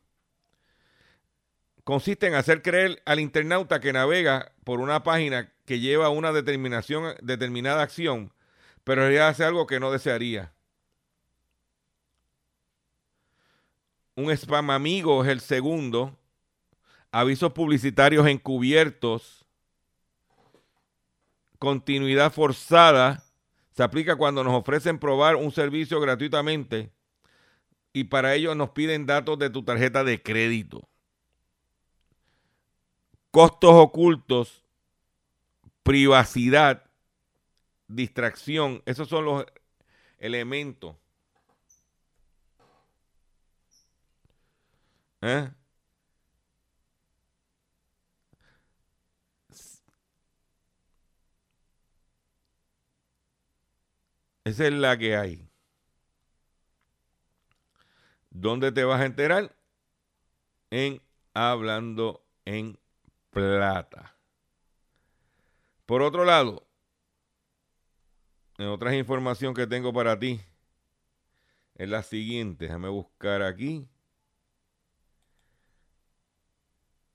Consiste 1.85 2.27
en 2.27 2.35
hacer 2.35 2.63
creer 2.63 3.03
al 3.05 3.21
internauta 3.21 3.81
que 3.81 3.93
navega 3.93 4.53
por 4.65 4.81
una 4.81 5.03
página 5.03 5.53
que 5.65 5.81
lleva 5.81 6.09
una 6.09 6.33
determinación, 6.33 7.15
determinada 7.23 7.83
acción, 7.83 8.33
pero 8.85 9.03
en 9.03 9.09
realidad 9.09 9.29
hace 9.29 9.45
algo 9.45 9.67
que 9.67 9.81
no 9.81 9.93
desearía. 9.93 10.53
Un 14.17 14.31
spam 14.31 14.71
amigo 14.71 15.25
es 15.25 15.31
el 15.31 15.41
segundo. 15.41 16.17
Avisos 17.11 17.53
publicitarios 17.53 18.27
encubiertos. 18.27 19.45
Continuidad 21.59 22.33
forzada. 22.33 23.25
Se 23.73 23.83
aplica 23.83 24.17
cuando 24.17 24.45
nos 24.45 24.55
ofrecen 24.55 24.99
probar 24.99 25.37
un 25.37 25.51
servicio 25.51 26.01
gratuitamente 26.01 26.93
y 27.95 28.05
para 28.05 28.35
ello 28.35 28.55
nos 28.55 28.71
piden 28.71 29.07
datos 29.07 29.39
de 29.39 29.49
tu 29.49 29.63
tarjeta 29.63 30.05
de 30.05 30.21
crédito. 30.21 30.87
Costos 33.31 33.71
ocultos, 33.73 34.65
privacidad, 35.83 36.85
distracción, 37.89 38.83
esos 38.85 39.09
son 39.09 39.25
los 39.25 39.47
elementos. 40.19 40.97
¿Eh? 45.27 45.51
Esa 54.45 54.67
es 54.67 54.73
la 54.75 54.99
que 54.99 55.17
hay. 55.17 55.49
¿Dónde 58.29 58.71
te 58.71 58.85
vas 58.85 59.01
a 59.01 59.07
enterar? 59.07 59.57
En 60.71 61.01
Hablando 61.33 62.27
en 62.45 62.79
Plata. 63.31 64.19
Por 65.87 66.03
otro 66.03 66.27
lado, 66.27 66.67
en 68.59 68.67
otras 68.67 68.93
información 68.95 69.55
que 69.55 69.67
tengo 69.67 69.91
para 69.95 70.19
ti, 70.19 70.43
es 71.77 71.89
la 71.89 72.03
siguiente. 72.03 72.67
Déjame 72.67 72.91
buscar 72.91 73.41
aquí. 73.41 73.89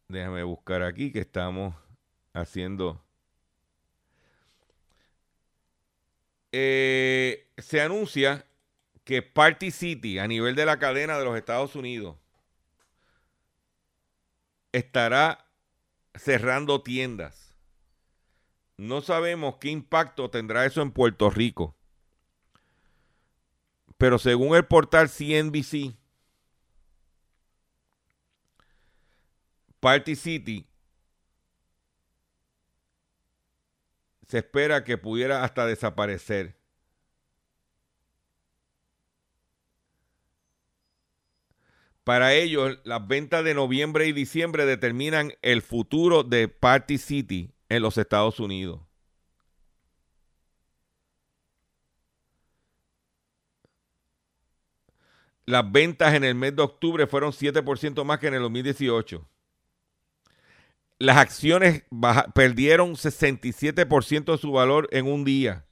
Déjame 0.09 0.41
buscar 0.41 0.81
aquí 0.81 1.11
que 1.11 1.19
estamos 1.19 1.75
haciendo. 2.33 2.99
Eh, 6.51 7.47
se 7.59 7.79
anuncia 7.79 8.43
que 9.03 9.21
Party 9.21 9.69
City, 9.69 10.17
a 10.17 10.27
nivel 10.27 10.55
de 10.55 10.65
la 10.65 10.79
cadena 10.79 11.19
de 11.19 11.25
los 11.25 11.37
Estados 11.37 11.75
Unidos, 11.75 12.17
estará 14.71 15.45
cerrando 16.15 16.81
tiendas. 16.81 17.55
No 18.77 19.01
sabemos 19.01 19.57
qué 19.57 19.69
impacto 19.69 20.31
tendrá 20.31 20.65
eso 20.65 20.81
en 20.81 20.89
Puerto 20.89 21.29
Rico. 21.29 21.75
Pero 23.99 24.17
según 24.17 24.55
el 24.55 24.65
portal 24.65 25.07
CNBC, 25.07 25.98
Party 29.79 30.15
City 30.15 30.67
se 34.27 34.39
espera 34.39 34.83
que 34.83 34.97
pudiera 34.97 35.43
hasta 35.43 35.65
desaparecer. 35.65 36.59
Para 42.03 42.33
ellos, 42.33 42.79
las 42.83 43.07
ventas 43.07 43.43
de 43.43 43.53
noviembre 43.53 44.07
y 44.07 44.13
diciembre 44.13 44.65
determinan 44.65 45.33
el 45.41 45.61
futuro 45.61 46.23
de 46.23 46.47
Party 46.47 46.97
City 46.97 47.53
en 47.69 47.81
los 47.81 47.97
Estados 47.97 48.39
Unidos. 48.39 48.81
Las 55.45 55.71
ventas 55.71 56.13
en 56.13 56.23
el 56.23 56.35
mes 56.35 56.55
de 56.55 56.61
octubre 56.61 57.07
fueron 57.07 57.31
7% 57.31 58.03
más 58.03 58.19
que 58.19 58.27
en 58.27 58.35
el 58.35 58.41
2018. 58.41 59.27
Las 60.99 61.17
acciones 61.17 61.83
perdieron 62.35 62.95
67% 62.95 64.31
de 64.33 64.37
su 64.37 64.51
valor 64.51 64.89
en 64.91 65.07
un 65.07 65.23
día. 65.23 65.65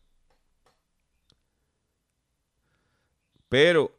Pero 3.50 3.98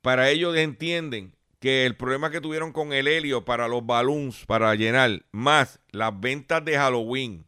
para 0.00 0.30
ellos 0.30 0.56
entienden 0.56 1.34
que 1.58 1.84
el 1.86 1.96
problema 1.96 2.30
que 2.30 2.40
tuvieron 2.40 2.72
con 2.72 2.92
el 2.92 3.06
helio 3.06 3.44
para 3.44 3.68
los 3.68 3.84
balloons, 3.84 4.46
para 4.46 4.74
llenar, 4.74 5.24
más 5.32 5.80
las 5.90 6.18
ventas 6.18 6.64
de 6.64 6.76
Halloween, 6.76 7.44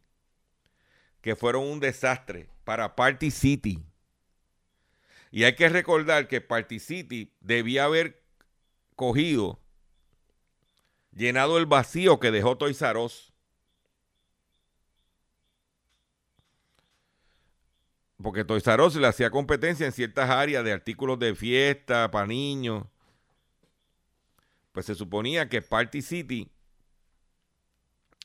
que 1.21 1.35
fueron 1.37 1.65
un 1.65 1.81
desastre 1.81 2.49
para 2.65 2.95
Party 2.95 3.31
City. 3.31 3.83
Y 5.31 5.45
hay 5.45 5.55
que 5.55 5.69
recordar 5.69 6.29
que 6.29 6.43
Party 6.43 6.79
City 6.79 7.33
debía 7.41 7.85
haber 7.85 8.22
cogido, 8.97 9.59
llenado 11.13 11.59
el 11.59 11.67
vacío 11.67 12.21
que 12.21 12.31
dejó 12.31 12.57
Toys 12.57 12.81
R 12.83 12.99
Us. 12.99 13.33
Porque 18.23 18.45
Toys 18.45 18.67
R 18.67 18.83
Us 18.83 18.95
le 18.97 19.09
hacía 19.09 19.31
competencia 19.31 19.85
en 19.85 19.93
ciertas 19.93 20.31
áreas 20.31 20.65
de 20.65 20.73
artículos 20.73 21.19
de 21.19 21.35
fiesta, 21.35 22.11
para 22.11 22.27
niños. 22.27 22.85
Pues 24.73 24.87
se 24.87 24.95
suponía 24.95 25.49
que 25.49 25.61
Party 25.61 26.01
City 26.03 26.51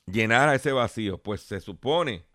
llenara 0.06 0.56
ese 0.56 0.72
vacío. 0.72 1.18
Pues 1.18 1.42
se 1.42 1.60
supone 1.60 2.26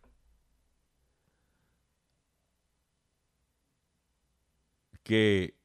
que 5.02 5.56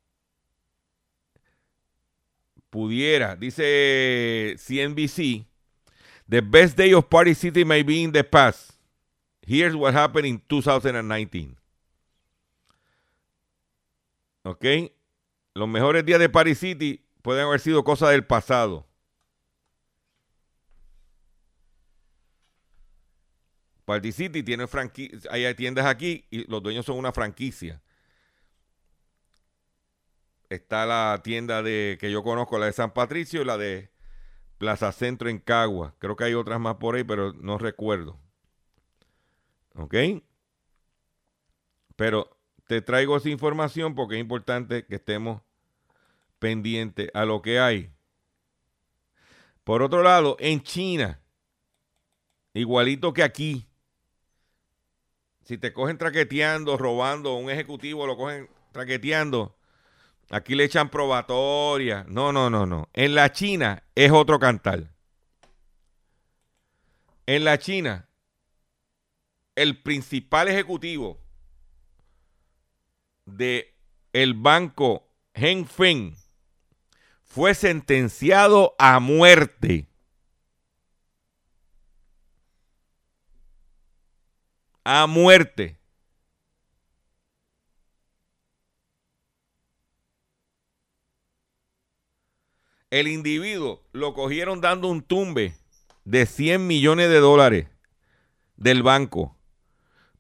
pudiera, 2.78 3.36
dice 3.36 4.56
CNBC, 4.60 5.48
the 6.30 6.42
best 6.42 6.78
day 6.78 6.94
of 6.94 7.06
Party 7.10 7.34
City 7.34 7.66
may 7.66 7.82
be 7.82 8.04
in 8.04 8.12
the 8.12 8.24
past. 8.24 8.74
Here's 9.42 9.76
what 9.76 9.96
happened 9.96 10.28
in 10.28 10.40
2019. 10.48 11.56
¿Ok? 14.44 14.64
Los 15.56 15.68
mejores 15.68 16.06
días 16.06 16.20
de 16.20 16.30
Party 16.30 16.54
City 16.54 17.04
pueden 17.24 17.48
haber 17.48 17.60
sido 17.60 17.84
cosas 17.84 18.12
del 18.12 18.24
pasado. 18.28 18.86
Party 23.86 24.12
City 24.12 24.44
tiene 24.44 24.68
franquicia, 24.68 25.32
hay 25.32 25.52
tiendas 25.56 25.88
aquí 25.88 26.26
y 26.30 26.46
los 26.48 26.62
dueños 26.62 26.86
son 26.86 27.00
una 27.00 27.12
franquicia. 27.12 27.82
Está 30.50 30.86
la 30.86 31.22
tienda 31.24 31.62
de 31.62 31.98
que 32.00 32.12
yo 32.12 32.24
conozco, 32.24 32.58
la 32.58 32.68
de 32.68 32.74
San 32.74 32.94
Patricio 32.94 33.42
y 33.42 33.46
la 33.46 33.58
de 33.58 33.92
Plaza 34.58 34.92
Centro 34.92 35.30
en 35.30 35.40
Cagua. 35.40 35.96
Creo 36.00 36.16
que 36.16 36.24
hay 36.24 36.34
otras 36.34 36.60
más 36.60 36.76
por 36.76 36.96
ahí, 36.96 37.04
pero 37.04 37.34
no 37.34 37.58
recuerdo. 37.58 38.20
¿Ok? 39.76 39.96
Pero 41.96 42.38
te 42.68 42.82
traigo 42.82 43.18
esa 43.18 43.30
información 43.30 43.96
porque 43.96 44.16
es 44.16 44.22
importante 44.22 44.86
que 44.86 44.96
estemos 44.96 45.42
pendientes 46.40 47.10
a 47.14 47.26
lo 47.26 47.42
que 47.42 47.60
hay. 47.60 47.92
Por 49.64 49.82
otro 49.82 50.02
lado, 50.02 50.38
en 50.40 50.62
China, 50.64 51.20
igualito 52.54 53.14
que 53.14 53.24
aquí, 53.24 53.68
si 55.44 55.58
te 55.58 55.74
cogen 55.74 55.98
traqueteando, 55.98 56.78
robando, 56.78 57.36
un 57.36 57.50
ejecutivo 57.50 58.08
lo 58.08 58.16
cogen 58.16 58.50
traqueteando, 58.72 59.57
aquí 60.30 60.56
le 60.56 60.66
echan 60.66 60.90
probatoria. 60.90 62.06
No, 62.08 62.32
no, 62.32 62.50
no, 62.50 62.66
no. 62.66 62.90
En 62.94 63.16
la 63.16 63.32
China 63.32 63.84
es 63.96 64.12
otro 64.12 64.40
cantar. 64.40 64.92
En 67.26 67.44
la 67.44 67.58
China, 67.58 68.08
el 69.56 69.82
principal 69.82 70.48
ejecutivo 70.48 71.20
de 73.26 73.76
el 74.14 74.34
banco 74.34 75.10
Hengfeng 75.34 76.16
fue 77.24 77.54
sentenciado 77.54 78.76
a 78.80 79.00
muerte. 79.00 79.90
A 84.84 85.06
muerte. 85.06 85.78
El 92.90 93.08
individuo 93.08 93.84
lo 93.92 94.14
cogieron 94.14 94.62
dando 94.62 94.88
un 94.88 95.02
tumbe 95.02 95.56
de 96.06 96.26
100 96.26 96.66
millones 96.66 97.10
de 97.10 97.20
dólares 97.20 97.68
del 98.56 98.82
banco. 98.82 99.36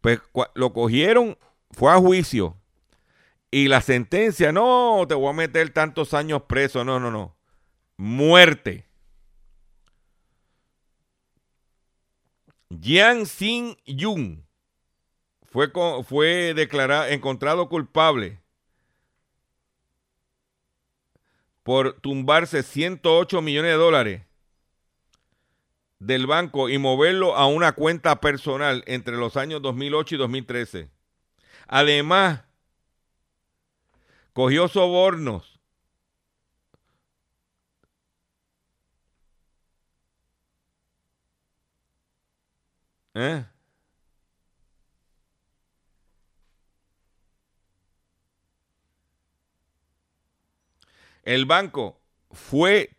Pues 0.01 0.19
lo 0.53 0.73
cogieron, 0.73 1.37
fue 1.71 1.91
a 1.91 1.97
juicio. 1.97 2.57
Y 3.49 3.69
la 3.69 3.81
sentencia, 3.81 4.51
no, 4.51 5.05
te 5.07 5.15
voy 5.15 5.29
a 5.29 5.33
meter 5.33 5.69
tantos 5.69 6.13
años 6.13 6.43
preso. 6.43 6.83
No, 6.83 6.99
no, 6.99 7.09
no. 7.09 7.37
Muerte. 7.95 8.85
Jiang 12.69 13.25
Xin 13.25 13.77
Yun 13.85 14.45
fue, 15.45 15.71
fue 16.03 16.53
declarado, 16.53 17.07
encontrado 17.07 17.69
culpable 17.69 18.41
por 21.67 21.99
tumbarse 21.99 22.63
108 22.63 23.41
millones 23.41 23.71
de 23.71 23.77
dólares 23.77 24.21
del 25.99 26.25
banco 26.25 26.69
y 26.69 26.77
moverlo 26.77 27.35
a 27.35 27.45
una 27.47 27.73
cuenta 27.73 28.21
personal 28.21 28.85
entre 28.87 29.17
los 29.17 29.35
años 29.35 29.61
2008 29.61 30.15
y 30.15 30.17
2013. 30.17 30.89
Además, 31.67 32.43
cogió 34.31 34.69
sobornos. 34.69 35.59
¿Eh? 43.13 43.43
El 51.27 51.45
banco 51.45 51.99
fue 52.31 52.95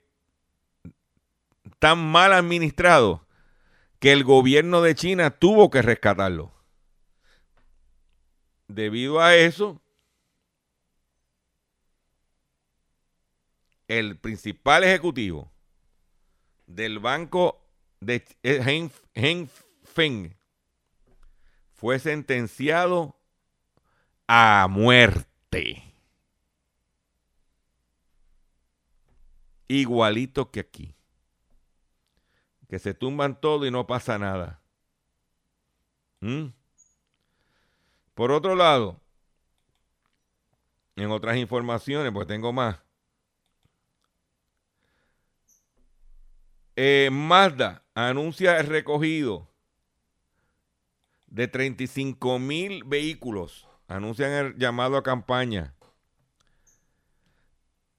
tan 1.79 1.99
mal 1.99 2.35
administrado 2.35 3.26
que 4.01 4.12
el 4.12 4.22
gobierno 4.22 4.83
de 4.83 4.95
China 4.95 5.31
tuvo 5.31 5.70
que 5.70 5.81
rescatarlo. 5.81 6.53
Debido 8.66 9.18
a 9.22 9.35
eso, 9.35 9.81
el 13.89 14.18
principal 14.18 14.85
ejecutivo 14.85 15.51
del 16.66 16.99
banco 16.99 17.59
de 18.01 18.16
eh, 18.43 18.61
Hen- 18.62 18.93
Henfeng 19.14 20.37
fue 21.72 21.99
sentenciado 21.99 23.16
a 24.26 24.66
muerte. 24.68 25.88
Igualito 29.68 30.50
que 30.50 30.60
aquí. 30.60 30.94
Que 32.68 32.78
se 32.78 32.94
tumban 32.94 33.40
todo 33.40 33.66
y 33.66 33.70
no 33.70 33.86
pasa 33.86 34.18
nada. 34.18 34.60
¿Mm? 36.20 36.46
Por 38.14 38.32
otro 38.32 38.56
lado, 38.56 39.00
en 40.96 41.10
otras 41.10 41.36
informaciones, 41.36 42.12
pues 42.12 42.26
tengo 42.26 42.52
más. 42.52 42.80
Eh, 46.74 47.10
Mazda 47.12 47.84
anuncia 47.94 48.58
el 48.58 48.66
recogido 48.66 49.48
de 51.26 51.48
35 51.48 52.38
mil 52.38 52.84
vehículos. 52.84 53.68
Anuncian 53.86 54.32
el 54.32 54.56
llamado 54.56 54.96
a 54.96 55.02
campaña 55.02 55.74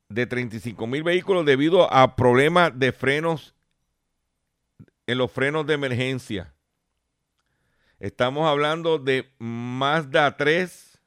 de 0.10 0.26
35 0.26 0.88
mil 0.88 1.04
vehículos 1.04 1.46
debido 1.46 1.92
a 1.94 2.16
problemas 2.16 2.78
de 2.78 2.92
frenos 2.92 3.56
en 5.08 5.18
los 5.18 5.32
frenos 5.32 5.66
de 5.66 5.76
emergencia. 5.76 6.54
Estamos 8.00 8.48
hablando 8.48 8.98
de 8.98 9.30
Mazda 9.40 10.36
3 10.36 11.00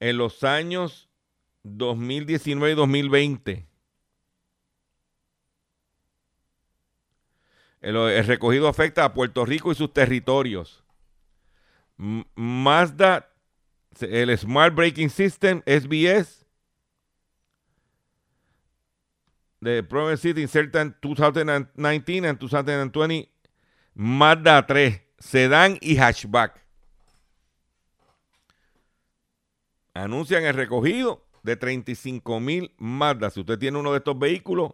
en 0.00 0.18
los 0.18 0.44
años 0.44 1.08
2019 1.62 2.72
y 2.72 2.76
2020. 2.76 3.66
El, 7.80 7.96
el 7.96 8.26
recogido 8.26 8.68
afecta 8.68 9.04
a 9.04 9.14
Puerto 9.14 9.46
Rico 9.46 9.72
y 9.72 9.74
sus 9.74 9.92
territorios. 9.92 10.84
M- 11.98 12.26
Mazda, 12.34 13.30
el 14.00 14.36
Smart 14.36 14.74
Braking 14.74 15.08
System, 15.08 15.62
SBS, 15.66 16.39
the 19.60 19.82
Proven 19.82 20.16
City 20.16 20.42
inserted 20.42 20.76
in 20.76 20.94
2019 21.02 22.24
and 22.24 22.38
2020, 22.38 23.28
Mazda 23.94 24.66
3, 24.66 25.00
sedán 25.18 25.78
y 25.80 25.96
hatchback. 25.96 26.58
Anuncian 29.94 30.44
el 30.44 30.54
recogido 30.54 31.26
de 31.42 31.56
35 31.56 32.40
mil 32.40 32.72
Mazda. 32.78 33.30
Si 33.30 33.40
usted 33.40 33.58
tiene 33.58 33.78
uno 33.78 33.92
de 33.92 33.98
estos 33.98 34.18
vehículos, 34.18 34.72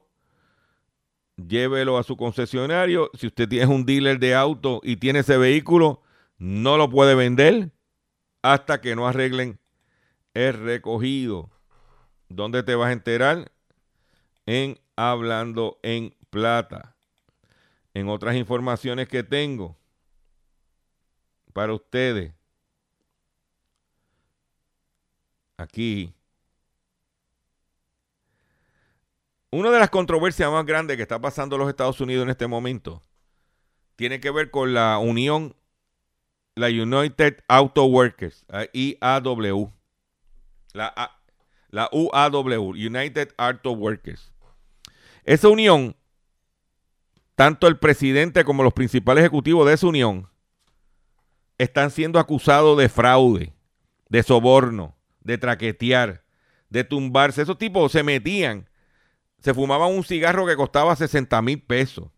llévelo 1.36 1.98
a 1.98 2.02
su 2.02 2.16
concesionario. 2.16 3.10
Si 3.14 3.26
usted 3.26 3.48
tiene 3.48 3.66
un 3.66 3.84
dealer 3.84 4.18
de 4.18 4.34
auto 4.34 4.80
y 4.84 4.96
tiene 4.96 5.20
ese 5.20 5.36
vehículo, 5.36 6.02
no 6.38 6.76
lo 6.76 6.88
puede 6.90 7.14
vender 7.14 7.72
hasta 8.42 8.80
que 8.80 8.94
no 8.94 9.08
arreglen 9.08 9.58
el 10.34 10.52
recogido. 10.52 11.50
¿Dónde 12.28 12.62
te 12.62 12.74
vas 12.74 12.88
a 12.88 12.92
enterar? 12.92 13.50
En 14.46 14.78
Hablando 14.96 15.78
en 15.82 16.14
Plata. 16.30 16.96
En 17.92 18.08
otras 18.08 18.36
informaciones 18.36 19.08
que 19.08 19.22
tengo 19.22 19.76
para 21.52 21.72
ustedes. 21.72 22.32
Aquí. 25.56 26.14
Una 29.50 29.70
de 29.70 29.78
las 29.78 29.90
controversias 29.90 30.50
más 30.50 30.66
grandes 30.66 30.96
que 30.96 31.02
está 31.02 31.18
pasando 31.20 31.56
en 31.56 31.60
los 31.60 31.68
Estados 31.68 32.00
Unidos 32.00 32.24
en 32.24 32.30
este 32.30 32.46
momento 32.46 33.02
tiene 33.96 34.20
que 34.20 34.30
ver 34.30 34.50
con 34.50 34.74
la 34.74 34.98
unión, 34.98 35.56
la 36.54 36.68
United 36.68 37.42
Auto 37.48 37.86
Workers, 37.86 38.44
IAW. 38.72 39.72
La, 40.74 41.18
la 41.70 41.88
UAW, 41.90 42.70
United 42.72 43.34
Auto 43.38 43.72
Workers. 43.72 44.30
Esa 45.26 45.48
unión, 45.48 45.96
tanto 47.34 47.66
el 47.66 47.78
presidente 47.78 48.44
como 48.44 48.62
los 48.62 48.72
principales 48.72 49.22
ejecutivos 49.22 49.66
de 49.66 49.74
esa 49.74 49.88
unión 49.88 50.30
están 51.58 51.90
siendo 51.90 52.20
acusados 52.20 52.78
de 52.78 52.88
fraude, 52.88 53.52
de 54.08 54.22
soborno, 54.22 54.96
de 55.20 55.36
traquetear, 55.36 56.24
de 56.70 56.84
tumbarse. 56.84 57.42
Esos 57.42 57.58
tipos 57.58 57.90
se 57.90 58.04
metían 58.04 58.68
se 59.40 59.52
fumaban 59.52 59.92
un 59.92 60.04
cigarro 60.04 60.46
que 60.46 60.56
costaba 60.56 60.94
60 60.94 61.42
mil 61.42 61.60
pesos. 61.60 62.08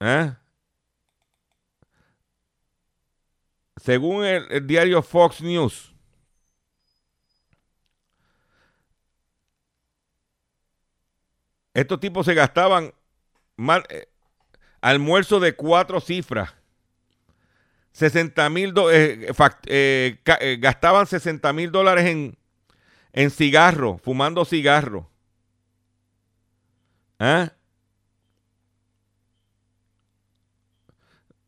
¿Eh? 0.00 0.34
Según 3.76 4.24
el, 4.24 4.46
el 4.50 4.66
diario 4.66 5.02
Fox 5.02 5.40
News, 5.40 5.89
estos 11.74 12.00
tipos 12.00 12.26
se 12.26 12.34
gastaban 12.34 12.92
mal, 13.56 13.84
eh, 13.88 14.08
almuerzo 14.80 15.40
de 15.40 15.54
cuatro 15.54 16.00
cifras. 16.00 16.54
60 17.92 18.50
mil 18.50 18.72
eh, 18.92 19.32
eh, 19.66 20.18
eh, 20.24 20.56
gastaban 20.60 21.06
60 21.06 21.52
mil 21.52 21.72
dólares 21.72 22.06
en, 22.06 22.38
en 23.12 23.30
cigarro, 23.30 23.98
fumando 23.98 24.44
cigarro. 24.44 25.10
¿Ah? 27.18 27.52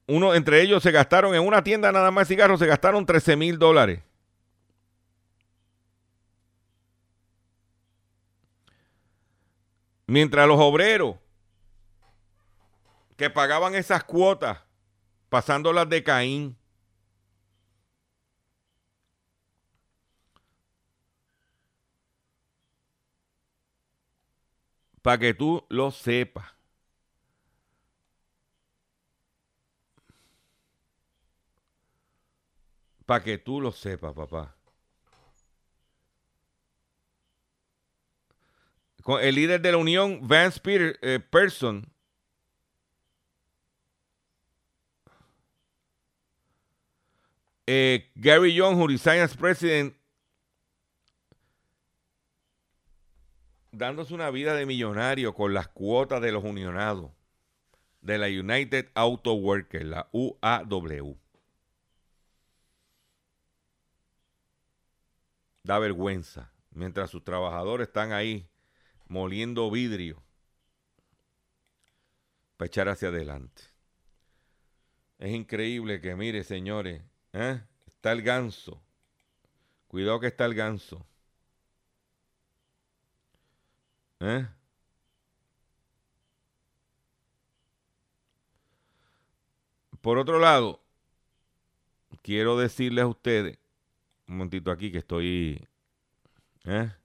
Uno, 0.07 0.35
entre 0.35 0.61
ellos 0.61 0.83
se 0.83 0.91
gastaron 0.91 1.35
en 1.35 1.47
una 1.47 1.63
tienda 1.63 1.93
nada 1.93 2.11
más 2.11 2.29
cigarros, 2.29 2.59
se 2.59 2.67
gastaron 2.67 3.07
13 3.07 3.37
mil 3.37 3.59
dólares. 3.59 4.01
Mientras 10.13 10.47
los 10.47 10.61
obreros 10.61 11.17
que 13.17 13.31
pagaban 13.31 13.75
esas 13.75 14.05
cuotas, 14.05 14.59
pasándolas 15.31 15.89
de 15.89 16.05
Caín, 16.05 16.59
para 25.01 25.17
que 25.17 25.33
tú 25.33 25.65
lo 25.71 25.91
sepas. 25.91 26.45
Para 33.07 33.25
que 33.25 33.39
tú 33.39 33.63
lo 33.63 33.73
sepas, 33.73 34.13
papá. 34.13 34.62
El 39.21 39.35
líder 39.35 39.61
de 39.61 39.73
la 39.73 39.79
Unión, 39.79 40.21
Vance 40.23 40.61
Peter, 40.61 40.99
eh, 41.03 41.19
Person, 41.19 41.87
eh, 47.67 48.11
Gary 48.15 48.55
Young, 48.55 48.77
who 48.77 48.87
resigned 48.87 49.23
as 49.23 49.37
president, 49.37 49.95
dándose 53.73 54.15
una 54.15 54.31
vida 54.31 54.55
de 54.55 54.67
millonario 54.67 55.35
con 55.35 55.55
las 55.55 55.69
cuotas 55.69 56.21
de 56.21 56.33
los 56.33 56.45
unionados 56.45 57.11
de 58.03 58.19
la 58.19 58.27
United 58.27 58.91
Auto 58.95 59.35
Workers, 59.35 59.85
la 59.85 60.09
UAW. 60.13 61.17
Da 65.65 65.79
vergüenza. 65.79 66.53
Mientras 66.71 67.11
sus 67.11 67.23
trabajadores 67.23 67.89
están 67.89 68.13
ahí 68.13 68.49
moliendo 69.13 69.71
vidrio 69.71 70.23
para 72.57 72.67
echar 72.67 72.89
hacia 72.89 73.09
adelante. 73.09 73.63
Es 75.19 75.33
increíble 75.33 76.01
que, 76.01 76.17
mire, 76.17 76.43
señores, 76.45 77.03
¿eh? 77.35 77.61
está 77.87 78.13
el 78.13 78.23
ganso. 78.23 78.83
Cuidado 79.87 80.19
que 80.19 80.29
está 80.29 80.47
el 80.47 80.55
ganso. 80.55 81.07
¿Eh? 84.21 84.47
Por 90.01 90.17
otro 90.17 90.39
lado, 90.39 90.83
quiero 92.23 92.57
decirles 92.57 93.05
a 93.05 93.09
ustedes, 93.09 93.59
un 94.27 94.39
momentito 94.39 94.71
aquí 94.71 94.91
que 94.91 94.99
estoy... 94.99 95.69
¿eh? 96.65 97.02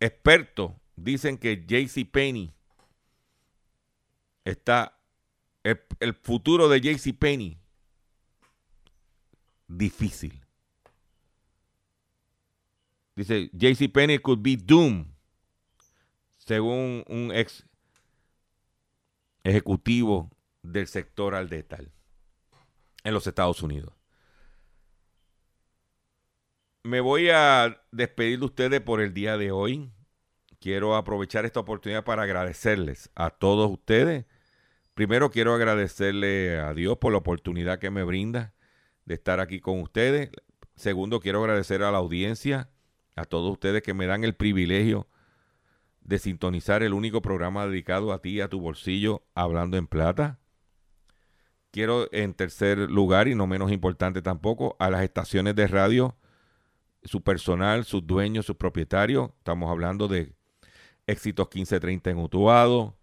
Expertos 0.00 0.72
dicen 0.96 1.38
que 1.38 1.64
JC 1.66 2.10
Penny 2.10 2.52
está... 4.44 4.92
El, 5.62 5.82
el 5.98 6.14
futuro 6.14 6.68
de 6.68 6.80
JC 6.80 7.12
Penny 7.12 7.58
difícil. 9.68 10.40
Dice, 13.14 13.50
JC 13.52 13.90
Penny 13.92 14.18
could 14.18 14.42
be 14.42 14.56
doomed, 14.56 15.06
según 16.38 17.02
un 17.08 17.32
ex 17.32 17.64
ejecutivo 19.42 20.30
del 20.62 20.86
sector 20.86 21.34
al 21.34 21.48
detal 21.48 21.90
en 23.04 23.14
los 23.14 23.26
Estados 23.26 23.62
Unidos. 23.62 23.95
Me 26.86 27.00
voy 27.00 27.30
a 27.30 27.82
despedir 27.90 28.38
de 28.38 28.44
ustedes 28.44 28.80
por 28.80 29.00
el 29.00 29.12
día 29.12 29.36
de 29.36 29.50
hoy. 29.50 29.90
Quiero 30.60 30.94
aprovechar 30.94 31.44
esta 31.44 31.58
oportunidad 31.58 32.04
para 32.04 32.22
agradecerles 32.22 33.10
a 33.16 33.30
todos 33.30 33.68
ustedes. 33.68 34.24
Primero 34.94 35.32
quiero 35.32 35.52
agradecerle 35.52 36.60
a 36.60 36.74
Dios 36.74 36.98
por 36.98 37.10
la 37.10 37.18
oportunidad 37.18 37.80
que 37.80 37.90
me 37.90 38.04
brinda 38.04 38.54
de 39.04 39.14
estar 39.14 39.40
aquí 39.40 39.58
con 39.58 39.80
ustedes. 39.80 40.30
Segundo, 40.76 41.18
quiero 41.18 41.40
agradecer 41.40 41.82
a 41.82 41.90
la 41.90 41.98
audiencia 41.98 42.70
a 43.16 43.24
todos 43.24 43.50
ustedes 43.50 43.82
que 43.82 43.92
me 43.92 44.06
dan 44.06 44.22
el 44.22 44.36
privilegio 44.36 45.08
de 46.02 46.20
sintonizar 46.20 46.84
el 46.84 46.94
único 46.94 47.20
programa 47.20 47.66
dedicado 47.66 48.12
a 48.12 48.22
ti, 48.22 48.40
a 48.40 48.48
tu 48.48 48.60
bolsillo, 48.60 49.24
hablando 49.34 49.76
en 49.76 49.88
plata. 49.88 50.38
Quiero 51.72 52.08
en 52.12 52.32
tercer 52.32 52.78
lugar, 52.78 53.26
y 53.26 53.34
no 53.34 53.48
menos 53.48 53.72
importante 53.72 54.22
tampoco, 54.22 54.76
a 54.78 54.88
las 54.88 55.02
estaciones 55.02 55.56
de 55.56 55.66
radio, 55.66 56.16
su 57.06 57.22
personal, 57.22 57.84
sus 57.84 58.06
dueños, 58.06 58.46
sus 58.46 58.56
propietarios. 58.56 59.30
Estamos 59.38 59.70
hablando 59.70 60.08
de 60.08 60.34
Éxitos 61.06 61.46
1530 61.46 62.10
en 62.10 62.18
Utuado, 62.18 62.96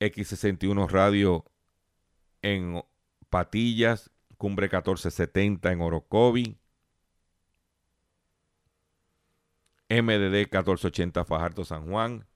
X61 0.00 0.88
Radio 0.88 1.44
en 2.42 2.82
Patillas, 3.30 4.10
Cumbre 4.36 4.66
1470 4.66 5.72
en 5.72 5.80
Orocovi, 5.80 6.58
MDD 9.88 10.34
1480 10.50 11.24
Fajardo 11.24 11.64
San 11.64 11.88
Juan 11.88 12.26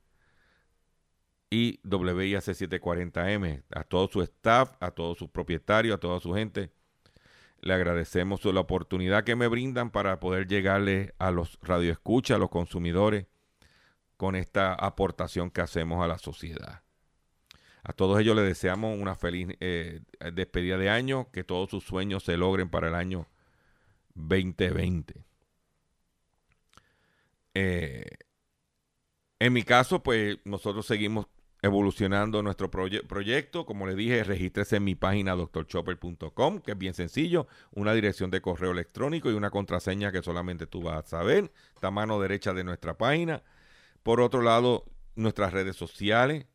y 1.49 1.79
WIAC 1.83 2.43
740M. 2.43 3.63
A 3.71 3.83
todo 3.83 4.07
su 4.07 4.21
staff, 4.21 4.73
a 4.79 4.91
todos 4.91 5.17
sus 5.17 5.29
propietarios, 5.29 5.95
a 5.95 5.99
toda 5.99 6.19
su 6.19 6.33
gente, 6.33 6.71
le 7.61 7.73
agradecemos 7.73 8.43
la 8.45 8.59
oportunidad 8.59 9.23
que 9.23 9.35
me 9.35 9.47
brindan 9.47 9.91
para 9.91 10.19
poder 10.19 10.47
llegarle 10.47 11.13
a 11.19 11.31
los 11.31 11.59
radioescuchas, 11.61 12.35
a 12.35 12.39
los 12.39 12.49
consumidores, 12.49 13.27
con 14.17 14.35
esta 14.35 14.73
aportación 14.73 15.49
que 15.49 15.61
hacemos 15.61 16.03
a 16.03 16.07
la 16.07 16.17
sociedad. 16.17 16.81
A 17.83 17.93
todos 17.93 18.19
ellos 18.19 18.35
les 18.35 18.45
deseamos 18.45 18.99
una 18.99 19.15
feliz 19.15 19.49
eh, 19.59 20.01
despedida 20.33 20.77
de 20.77 20.89
año, 20.89 21.31
que 21.31 21.43
todos 21.43 21.69
sus 21.69 21.83
sueños 21.83 22.23
se 22.23 22.37
logren 22.37 22.69
para 22.69 22.89
el 22.89 22.95
año 22.95 23.27
2020. 24.13 25.23
Eh, 27.53 28.05
en 29.39 29.53
mi 29.53 29.63
caso, 29.63 30.03
pues 30.03 30.37
nosotros 30.45 30.85
seguimos 30.85 31.25
evolucionando 31.61 32.41
nuestro 32.41 32.71
proyecto. 32.71 33.65
Como 33.65 33.87
les 33.87 33.95
dije, 33.95 34.23
regístrese 34.23 34.77
en 34.77 34.83
mi 34.83 34.95
página 34.95 35.35
doctorchopper.com, 35.35 36.59
que 36.61 36.71
es 36.71 36.77
bien 36.77 36.93
sencillo. 36.93 37.47
Una 37.71 37.93
dirección 37.93 38.31
de 38.31 38.41
correo 38.41 38.71
electrónico 38.71 39.29
y 39.29 39.33
una 39.33 39.51
contraseña 39.51 40.11
que 40.11 40.23
solamente 40.23 40.67
tú 40.67 40.81
vas 40.81 41.05
a 41.05 41.07
saber. 41.07 41.51
Está 41.75 41.87
a 41.87 41.91
mano 41.91 42.19
derecha 42.19 42.53
de 42.53 42.63
nuestra 42.63 42.97
página. 42.97 43.43
Por 44.03 44.21
otro 44.21 44.41
lado, 44.41 44.85
nuestras 45.15 45.53
redes 45.53 45.75
sociales. 45.75 46.47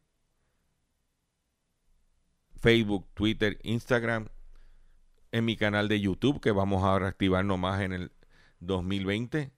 Facebook, 2.60 3.06
Twitter, 3.14 3.58
Instagram. 3.62 4.28
En 5.32 5.44
mi 5.44 5.56
canal 5.56 5.88
de 5.88 6.00
YouTube, 6.00 6.40
que 6.40 6.50
vamos 6.50 6.82
a 6.84 6.98
reactivar 6.98 7.44
nomás 7.44 7.80
en 7.82 7.92
el 7.92 8.12
2020. 8.60 9.52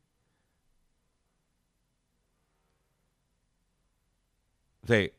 Sí. 4.86 5.18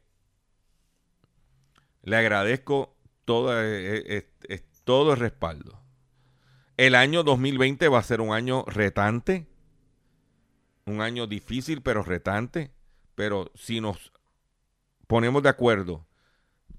Le 2.03 2.15
agradezco 2.15 2.95
todo, 3.25 3.51
eh, 3.61 4.27
eh, 4.47 4.61
todo 4.83 5.13
el 5.13 5.19
respaldo. 5.19 5.81
El 6.77 6.95
año 6.95 7.23
2020 7.23 7.87
va 7.89 7.99
a 7.99 8.03
ser 8.03 8.21
un 8.21 8.33
año 8.33 8.63
retante, 8.65 9.47
un 10.85 11.01
año 11.01 11.27
difícil 11.27 11.81
pero 11.81 12.03
retante, 12.03 12.71
pero 13.15 13.51
si 13.53 13.81
nos 13.81 14.13
ponemos 15.07 15.43
de 15.43 15.49
acuerdo, 15.49 16.07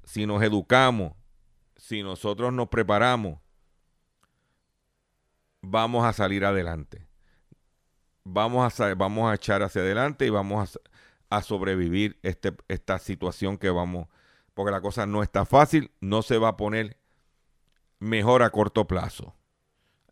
si 0.05 0.27
nos 0.27 0.43
educamos, 0.43 1.13
si 1.77 2.03
nosotros 2.03 2.53
nos 2.53 2.69
preparamos, 2.69 3.41
vamos 5.61 6.05
a 6.05 6.13
salir 6.13 6.45
adelante. 6.45 7.07
Vamos 8.25 8.81
a, 8.81 8.95
vamos 8.95 9.31
a 9.31 9.35
echar 9.35 9.63
hacia 9.63 9.83
adelante 9.83 10.27
y 10.27 10.31
vamos 10.31 10.77
a, 10.77 11.37
a 11.37 11.43
sobrevivir 11.43 12.19
este, 12.23 12.57
esta 12.69 12.99
situación 12.99 13.59
que 13.59 13.71
vamos, 13.71 14.09
porque 14.61 14.73
la 14.73 14.83
cosa 14.83 15.07
no 15.07 15.23
está 15.23 15.47
fácil, 15.47 15.91
no 16.03 16.21
se 16.21 16.37
va 16.37 16.49
a 16.49 16.57
poner 16.59 16.99
mejor 17.99 18.43
a 18.43 18.51
corto 18.51 18.87
plazo. 18.87 19.35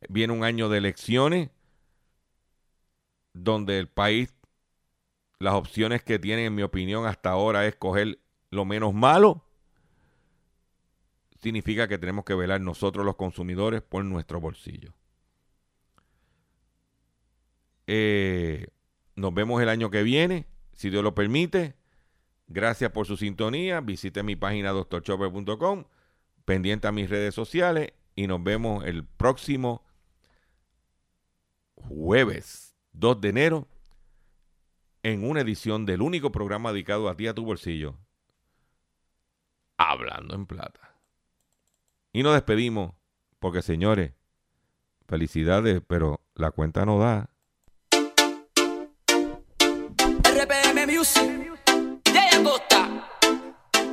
Viene 0.09 0.33
un 0.33 0.43
año 0.43 0.71
de 0.71 0.79
elecciones 0.79 1.51
donde 3.35 3.79
el 3.79 3.89
país, 3.89 4.35
las 5.39 5.53
opciones 5.53 6.03
que 6.03 6.19
tiene, 6.19 6.47
en 6.47 6.55
mi 6.55 6.63
opinión, 6.63 7.05
hasta 7.05 7.29
ahora 7.29 7.67
es 7.67 7.77
coger 7.77 8.21
lo 8.49 8.65
menos 8.65 8.95
malo. 8.95 9.45
Significa 11.43 11.87
que 11.87 11.99
tenemos 11.99 12.25
que 12.25 12.35
velar 12.35 12.63
nosotros 12.63 13.05
los 13.05 13.17
consumidores 13.17 13.83
por 13.83 14.03
nuestro 14.07 14.41
bolsillo. 14.41 14.95
Eh, 17.87 18.69
nos 19.15 19.35
vemos 19.35 19.61
el 19.61 19.69
año 19.69 19.91
que 19.91 20.03
viene 20.03 20.47
si 20.73 20.89
Dios 20.89 21.05
lo 21.05 21.15
permite. 21.15 21.75
Gracias 22.49 22.91
por 22.91 23.07
su 23.07 23.17
sintonía. 23.17 23.81
Visite 23.81 24.23
mi 24.23 24.37
página 24.37 24.71
doctorchopper.com, 24.71 25.85
pendiente 26.45 26.89
a 26.89 26.93
mis 26.93 27.09
redes 27.09 27.35
sociales 27.35 27.93
y 28.15 28.27
nos 28.27 28.43
vemos 28.43 28.85
el 28.85 29.05
próximo 29.05 29.85
jueves 31.77 32.75
2 32.93 33.21
de 33.21 33.29
enero 33.29 33.69
en 35.03 35.29
una 35.29 35.43
edición 35.43 35.87
del 35.87 36.03
único 36.03 36.33
programa 36.33 36.73
dedicado 36.73 37.09
a 37.09 37.17
ti, 37.17 37.27
a 37.27 37.35
tu 37.35 37.45
bolsillo. 37.45 37.97
Hablando 39.77 40.35
en 40.35 40.47
plata. 40.47 40.97
Y 42.13 42.23
nos 42.23 42.35
despedimos 42.35 42.95
porque, 43.39 43.63
señores, 43.63 44.13
felicidades, 45.07 45.81
pero 45.87 46.21
la 46.35 46.51
cuenta 46.51 46.85
no 46.85 46.99
da. 46.99 47.31
RPM 50.25 50.87
Music, 50.87 51.53
Acosta, 52.37 52.89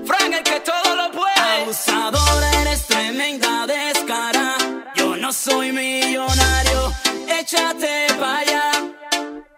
Frank 0.06 0.34
el 0.38 0.44
que 0.44 0.60
todo 0.62 0.96
lo 0.96 1.12
puede. 1.12 1.62
Abusador, 1.64 2.44
eres 2.62 2.86
tremenda 2.88 3.68
descara. 3.68 4.56
Yo 4.96 5.16
no 5.16 5.32
soy 5.34 5.72
millonario, 5.72 6.94
échate 7.40 8.08
pa' 8.20 8.38
allá. 8.40 8.72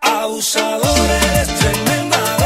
Abusador, 0.01 1.09
eres 1.21 1.47
tremenda 1.59 2.36